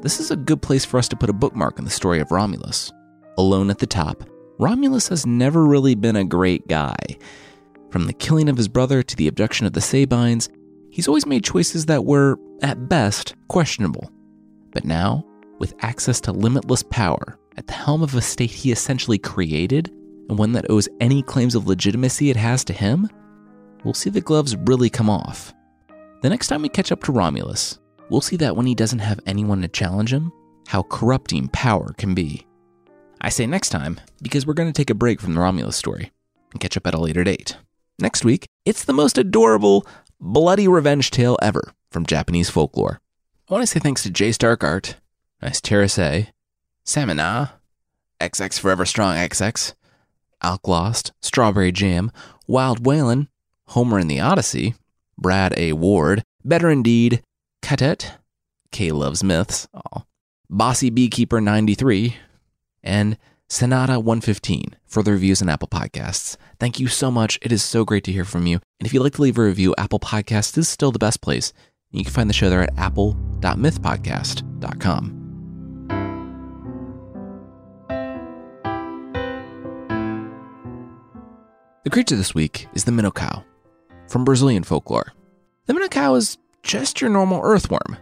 This 0.02 0.18
is 0.18 0.30
a 0.30 0.36
good 0.36 0.60
place 0.60 0.84
for 0.84 0.98
us 0.98 1.08
to 1.08 1.16
put 1.16 1.30
a 1.30 1.34
bookmark 1.34 1.78
in 1.78 1.84
the 1.84 1.90
story 1.90 2.20
of 2.20 2.32
Romulus. 2.32 2.92
Alone 3.38 3.70
at 3.70 3.78
the 3.78 3.86
top, 3.86 4.24
Romulus 4.58 5.08
has 5.08 5.24
never 5.24 5.64
really 5.64 5.94
been 5.94 6.16
a 6.16 6.24
great 6.24 6.66
guy. 6.68 6.96
From 7.90 8.06
the 8.06 8.12
killing 8.12 8.48
of 8.48 8.56
his 8.56 8.68
brother 8.68 9.02
to 9.02 9.16
the 9.16 9.28
abduction 9.28 9.66
of 9.66 9.72
the 9.72 9.80
Sabines, 9.80 10.48
he's 10.90 11.08
always 11.08 11.26
made 11.26 11.44
choices 11.44 11.86
that 11.86 12.04
were, 12.04 12.36
at 12.62 12.88
best, 12.88 13.34
questionable. 13.48 14.10
But 14.72 14.84
now, 14.84 15.24
with 15.58 15.74
access 15.80 16.20
to 16.22 16.32
limitless 16.32 16.82
power, 16.82 17.38
at 17.56 17.66
the 17.66 17.72
helm 17.72 18.02
of 18.02 18.14
a 18.14 18.20
state 18.20 18.50
he 18.50 18.72
essentially 18.72 19.18
created, 19.18 19.88
and 20.28 20.38
one 20.38 20.52
that 20.52 20.70
owes 20.70 20.88
any 21.00 21.22
claims 21.22 21.54
of 21.54 21.66
legitimacy 21.66 22.30
it 22.30 22.36
has 22.36 22.64
to 22.64 22.72
him, 22.72 23.08
we'll 23.84 23.94
see 23.94 24.10
the 24.10 24.20
gloves 24.20 24.56
really 24.56 24.90
come 24.90 25.10
off. 25.10 25.54
The 26.22 26.30
next 26.30 26.48
time 26.48 26.62
we 26.62 26.68
catch 26.68 26.90
up 26.90 27.02
to 27.04 27.12
Romulus, 27.12 27.78
we'll 28.12 28.20
see 28.20 28.37
that 28.37 28.55
when 28.55 28.66
he 28.66 28.75
doesn't 28.75 28.98
have 28.98 29.18
anyone 29.27 29.62
to 29.62 29.68
challenge 29.68 30.12
him, 30.12 30.31
how 30.68 30.83
corrupting 30.83 31.48
power 31.48 31.94
can 31.96 32.14
be. 32.14 32.46
I 33.22 33.31
say 33.31 33.46
next 33.46 33.70
time 33.70 33.98
because 34.20 34.46
we're 34.46 34.53
going 34.53 34.70
to 34.70 34.79
take 34.79 34.90
a 34.90 34.94
break 34.94 35.20
from 35.20 35.35
the 35.35 35.40
Romulus 35.40 35.77
story 35.77 36.12
and 36.53 36.61
catch 36.61 36.77
up 36.77 36.87
at 36.87 36.94
a 36.94 37.01
later 37.01 37.25
date. 37.25 37.57
Next 37.98 38.25
week, 38.25 38.46
it's 38.66 38.85
the 38.85 38.92
most 38.92 39.16
adorable, 39.16 39.87
bloody 40.20 40.68
revenge 40.68 41.11
tale 41.11 41.38
ever 41.40 41.72
from 41.90 42.05
Japanese 42.05 42.51
folklore. 42.51 43.01
I 43.48 43.55
want 43.55 43.62
to 43.62 43.66
say 43.66 43.81
thanks 43.81 44.03
to 44.03 44.11
J 44.11 44.33
Stark 44.33 44.62
Art, 44.62 44.96
Nice 45.40 45.61
Terrace, 45.61 46.27
Samina, 46.85 47.53
XX 48.20 48.59
Forever 48.59 48.85
Strong 48.85 49.16
XX, 49.16 49.72
Alklost, 50.42 51.12
Strawberry 51.20 51.72
Jam, 51.72 52.12
Wild 52.46 52.85
Whalen, 52.85 53.29
Homer 53.68 53.98
in 53.98 54.09
the 54.09 54.20
Odyssey, 54.20 54.75
Brad 55.16 55.55
A. 55.57 55.72
Ward, 55.72 56.25
Better 56.44 56.70
Indeed, 56.70 57.22
Cadet, 57.62 58.18
K 58.70 58.92
Loves 58.92 59.25
Myths, 59.25 59.66
Aw. 59.72 60.03
Bossy 60.51 60.90
Beekeeper 60.90 61.40
93, 61.40 62.16
and 62.83 63.16
Sonata 63.48 63.98
115 64.01 64.77
for 64.87 65.03
the 65.03 65.12
reviews 65.12 65.40
on 65.40 65.48
Apple 65.48 65.68
Podcasts. 65.68 66.37
Thank 66.59 66.79
you 66.81 66.88
so 66.88 67.11
much. 67.11 67.38
It 67.40 67.53
is 67.53 67.62
so 67.62 67.85
great 67.85 68.05
to 68.05 68.12
hear 68.12 68.25
from 68.25 68.46
you. 68.46 68.61
And 68.81 68.87
if 68.87 68.92
you'd 68.92 69.03
like 69.03 69.14
to 69.14 69.22
leave 69.22 69.38
a 69.38 69.42
review, 69.42 69.75
Apple 69.79 70.01
Podcasts 70.01 70.59
is 70.59 70.68
still 70.68 70.92
the 70.92 70.98
best 70.98 71.22
place. 71.22 71.55
You 71.90 72.05
can 72.05 72.12
find 72.12 72.29
the 72.29 72.35
show 72.35 72.51
there 72.51 72.62
at 72.62 72.79
apple.mythpodcast.com. 72.79 75.18
The 81.84 81.91
creature 81.91 82.16
this 82.16 82.34
week 82.34 82.68
is 82.74 82.84
the 82.84 82.93
Minnow 82.93 83.12
from 84.09 84.24
Brazilian 84.24 84.64
folklore. 84.64 85.12
The 85.66 85.74
Minnow 85.74 86.14
is 86.14 86.39
just 86.62 87.00
your 87.00 87.10
normal 87.10 87.40
earthworm. 87.42 87.96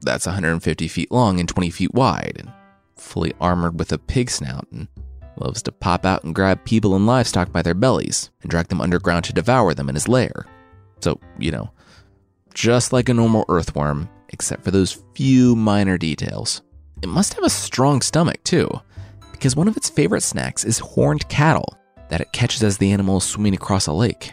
That's 0.00 0.26
150 0.26 0.88
feet 0.88 1.10
long 1.10 1.40
and 1.40 1.48
20 1.48 1.70
feet 1.70 1.94
wide, 1.94 2.36
and 2.38 2.52
fully 2.96 3.32
armored 3.40 3.78
with 3.78 3.92
a 3.92 3.98
pig 3.98 4.30
snout, 4.30 4.66
and 4.72 4.88
loves 5.36 5.62
to 5.62 5.72
pop 5.72 6.04
out 6.04 6.24
and 6.24 6.34
grab 6.34 6.64
people 6.64 6.94
and 6.94 7.06
livestock 7.06 7.50
by 7.52 7.62
their 7.62 7.74
bellies 7.74 8.30
and 8.42 8.50
drag 8.50 8.68
them 8.68 8.80
underground 8.80 9.24
to 9.24 9.32
devour 9.32 9.74
them 9.74 9.88
in 9.88 9.94
his 9.94 10.08
lair. 10.08 10.46
So, 11.00 11.18
you 11.38 11.50
know, 11.50 11.70
just 12.54 12.92
like 12.92 13.08
a 13.08 13.14
normal 13.14 13.44
earthworm, 13.48 14.08
except 14.28 14.64
for 14.64 14.70
those 14.70 15.02
few 15.14 15.56
minor 15.56 15.98
details. 15.98 16.62
It 17.02 17.08
must 17.08 17.34
have 17.34 17.44
a 17.44 17.50
strong 17.50 18.00
stomach, 18.00 18.42
too, 18.44 18.68
because 19.32 19.56
one 19.56 19.68
of 19.68 19.76
its 19.76 19.90
favorite 19.90 20.22
snacks 20.22 20.64
is 20.64 20.78
horned 20.78 21.28
cattle 21.28 21.76
that 22.08 22.20
it 22.20 22.32
catches 22.32 22.62
as 22.62 22.78
the 22.78 22.92
animal 22.92 23.18
is 23.18 23.24
swimming 23.24 23.54
across 23.54 23.86
a 23.86 23.92
lake. 23.92 24.32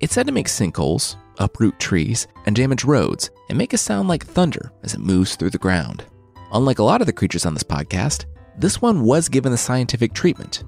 It's 0.00 0.14
said 0.14 0.26
to 0.26 0.32
make 0.32 0.46
sinkholes, 0.46 1.16
uproot 1.38 1.78
trees, 1.78 2.26
and 2.46 2.54
damage 2.54 2.84
roads, 2.84 3.30
and 3.48 3.56
make 3.56 3.72
a 3.72 3.78
sound 3.78 4.08
like 4.08 4.24
thunder 4.24 4.72
as 4.82 4.94
it 4.94 5.00
moves 5.00 5.36
through 5.36 5.50
the 5.50 5.58
ground. 5.58 6.04
Unlike 6.52 6.78
a 6.78 6.84
lot 6.84 7.00
of 7.00 7.06
the 7.06 7.12
creatures 7.12 7.46
on 7.46 7.54
this 7.54 7.62
podcast, 7.62 8.24
this 8.56 8.82
one 8.82 9.02
was 9.02 9.28
given 9.28 9.52
the 9.52 9.58
scientific 9.58 10.12
treatment. 10.12 10.64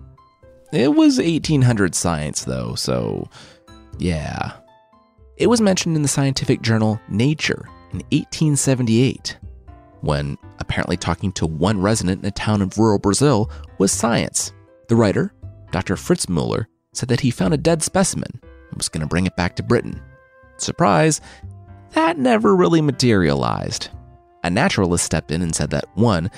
It 0.73 0.95
was 0.95 1.18
1800 1.18 1.95
science, 1.95 2.45
though, 2.45 2.75
so 2.75 3.29
yeah. 3.99 4.53
It 5.37 5.49
was 5.49 5.61
mentioned 5.61 5.97
in 5.97 6.03
the 6.03 6.09
scientific 6.09 6.62
journal 6.62 7.01
Nature 7.09 7.64
in 7.93 7.99
1878, 8.11 9.39
when 10.03 10.39
apparently 10.59 10.97
talking 10.97 11.33
to 11.33 11.47
one 11.47 11.81
resident 11.81 12.23
in 12.23 12.29
a 12.29 12.31
town 12.31 12.62
in 12.62 12.71
rural 12.77 12.99
Brazil 12.99 13.51
was 13.79 13.91
science. 13.91 14.53
The 14.89 14.97
writer, 14.97 15.33
Dr. 15.73 15.97
Fritz 15.97 16.29
Muller, 16.29 16.68
said 16.93 17.09
that 17.09 17.21
he 17.21 17.31
found 17.31 17.55
a 17.55 17.59
dead 17.59 17.83
specimen 17.83 18.41
and 18.43 18.77
was 18.77 18.89
going 18.89 19.01
to 19.01 19.07
bring 19.07 19.27
it 19.27 19.37
back 19.37 19.57
to 19.57 19.62
Britain. 19.62 20.01
Surprise, 20.63 21.21
that 21.93 22.19
never 22.19 22.55
really 22.55 22.81
materialized. 22.81 23.89
A 24.43 24.51
naturalist 24.51 25.05
stepped 25.05 25.31
in 25.31 25.43
and 25.43 25.55
said 25.55 25.71
that 25.71 25.87
one, 25.95 26.31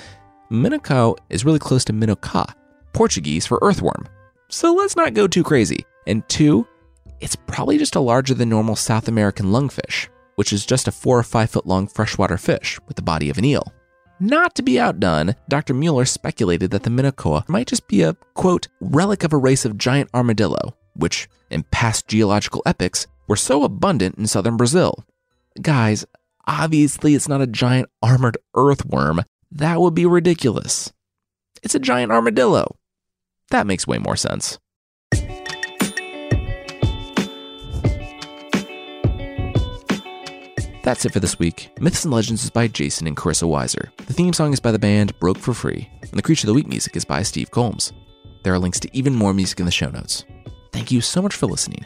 Minhocão 0.51 1.17
is 1.29 1.45
really 1.45 1.59
close 1.59 1.85
to 1.85 1.93
minhoca, 1.93 2.53
Portuguese 2.91 3.45
for 3.45 3.59
earthworm. 3.61 4.07
So 4.49 4.73
let's 4.73 4.95
not 4.95 5.13
go 5.13 5.27
too 5.27 5.43
crazy. 5.43 5.85
And 6.05 6.27
two, 6.27 6.67
it's 7.21 7.35
probably 7.35 7.77
just 7.77 7.95
a 7.95 8.01
larger 8.01 8.33
than 8.33 8.49
normal 8.49 8.75
South 8.75 9.07
American 9.07 9.47
lungfish, 9.47 10.09
which 10.35 10.51
is 10.51 10.65
just 10.65 10.87
a 10.87 10.91
four 10.91 11.17
or 11.17 11.23
five 11.23 11.49
foot 11.49 11.65
long 11.65 11.87
freshwater 11.87 12.37
fish 12.37 12.79
with 12.87 12.95
the 12.95 13.01
body 13.01 13.29
of 13.29 13.37
an 13.37 13.45
eel. 13.45 13.71
Not 14.19 14.55
to 14.55 14.61
be 14.61 14.79
outdone, 14.79 15.35
Dr. 15.49 15.73
Mueller 15.73 16.05
speculated 16.05 16.71
that 16.71 16.83
the 16.83 16.89
Minhocão 16.89 17.47
might 17.49 17.67
just 17.67 17.87
be 17.87 18.03
a, 18.03 18.13
quote, 18.35 18.67
relic 18.79 19.23
of 19.23 19.33
a 19.33 19.37
race 19.37 19.65
of 19.65 19.77
giant 19.77 20.09
armadillo, 20.13 20.75
which, 20.95 21.27
in 21.49 21.63
past 21.63 22.07
geological 22.07 22.61
epochs, 22.65 23.07
were 23.27 23.35
so 23.35 23.63
abundant 23.63 24.17
in 24.17 24.27
southern 24.27 24.57
Brazil. 24.57 25.05
Guys, 25.61 26.05
obviously 26.47 27.15
it's 27.15 27.27
not 27.27 27.41
a 27.41 27.47
giant 27.47 27.89
armored 28.01 28.37
earthworm. 28.55 29.21
That 29.51 29.81
would 29.81 29.93
be 29.93 30.05
ridiculous. 30.05 30.91
It's 31.61 31.75
a 31.75 31.79
giant 31.79 32.11
armadillo. 32.11 32.77
That 33.49 33.67
makes 33.67 33.87
way 33.87 33.99
more 33.99 34.15
sense. 34.15 34.59
That's 40.83 41.05
it 41.05 41.13
for 41.13 41.21
this 41.21 41.39
week. 41.39 41.69
Myths 41.79 42.03
and 42.03 42.13
Legends 42.13 42.43
is 42.43 42.49
by 42.49 42.67
Jason 42.67 43.07
and 43.07 43.15
Carissa 43.15 43.47
Weiser. 43.47 43.95
The 44.05 44.13
theme 44.13 44.33
song 44.33 44.51
is 44.51 44.59
by 44.59 44.73
the 44.73 44.79
band 44.79 45.17
Broke 45.17 45.37
for 45.37 45.53
Free, 45.53 45.89
and 46.01 46.11
the 46.11 46.21
Creature 46.21 46.45
of 46.45 46.47
the 46.47 46.53
Week 46.55 46.67
music 46.67 46.97
is 46.97 47.05
by 47.05 47.23
Steve 47.23 47.51
Combs. 47.51 47.93
There 48.43 48.53
are 48.53 48.59
links 48.59 48.81
to 48.81 48.89
even 48.91 49.15
more 49.15 49.33
music 49.33 49.61
in 49.61 49.65
the 49.65 49.71
show 49.71 49.89
notes. 49.89 50.25
Thank 50.73 50.91
you 50.91 50.99
so 50.99 51.21
much 51.21 51.35
for 51.35 51.45
listening, 51.45 51.85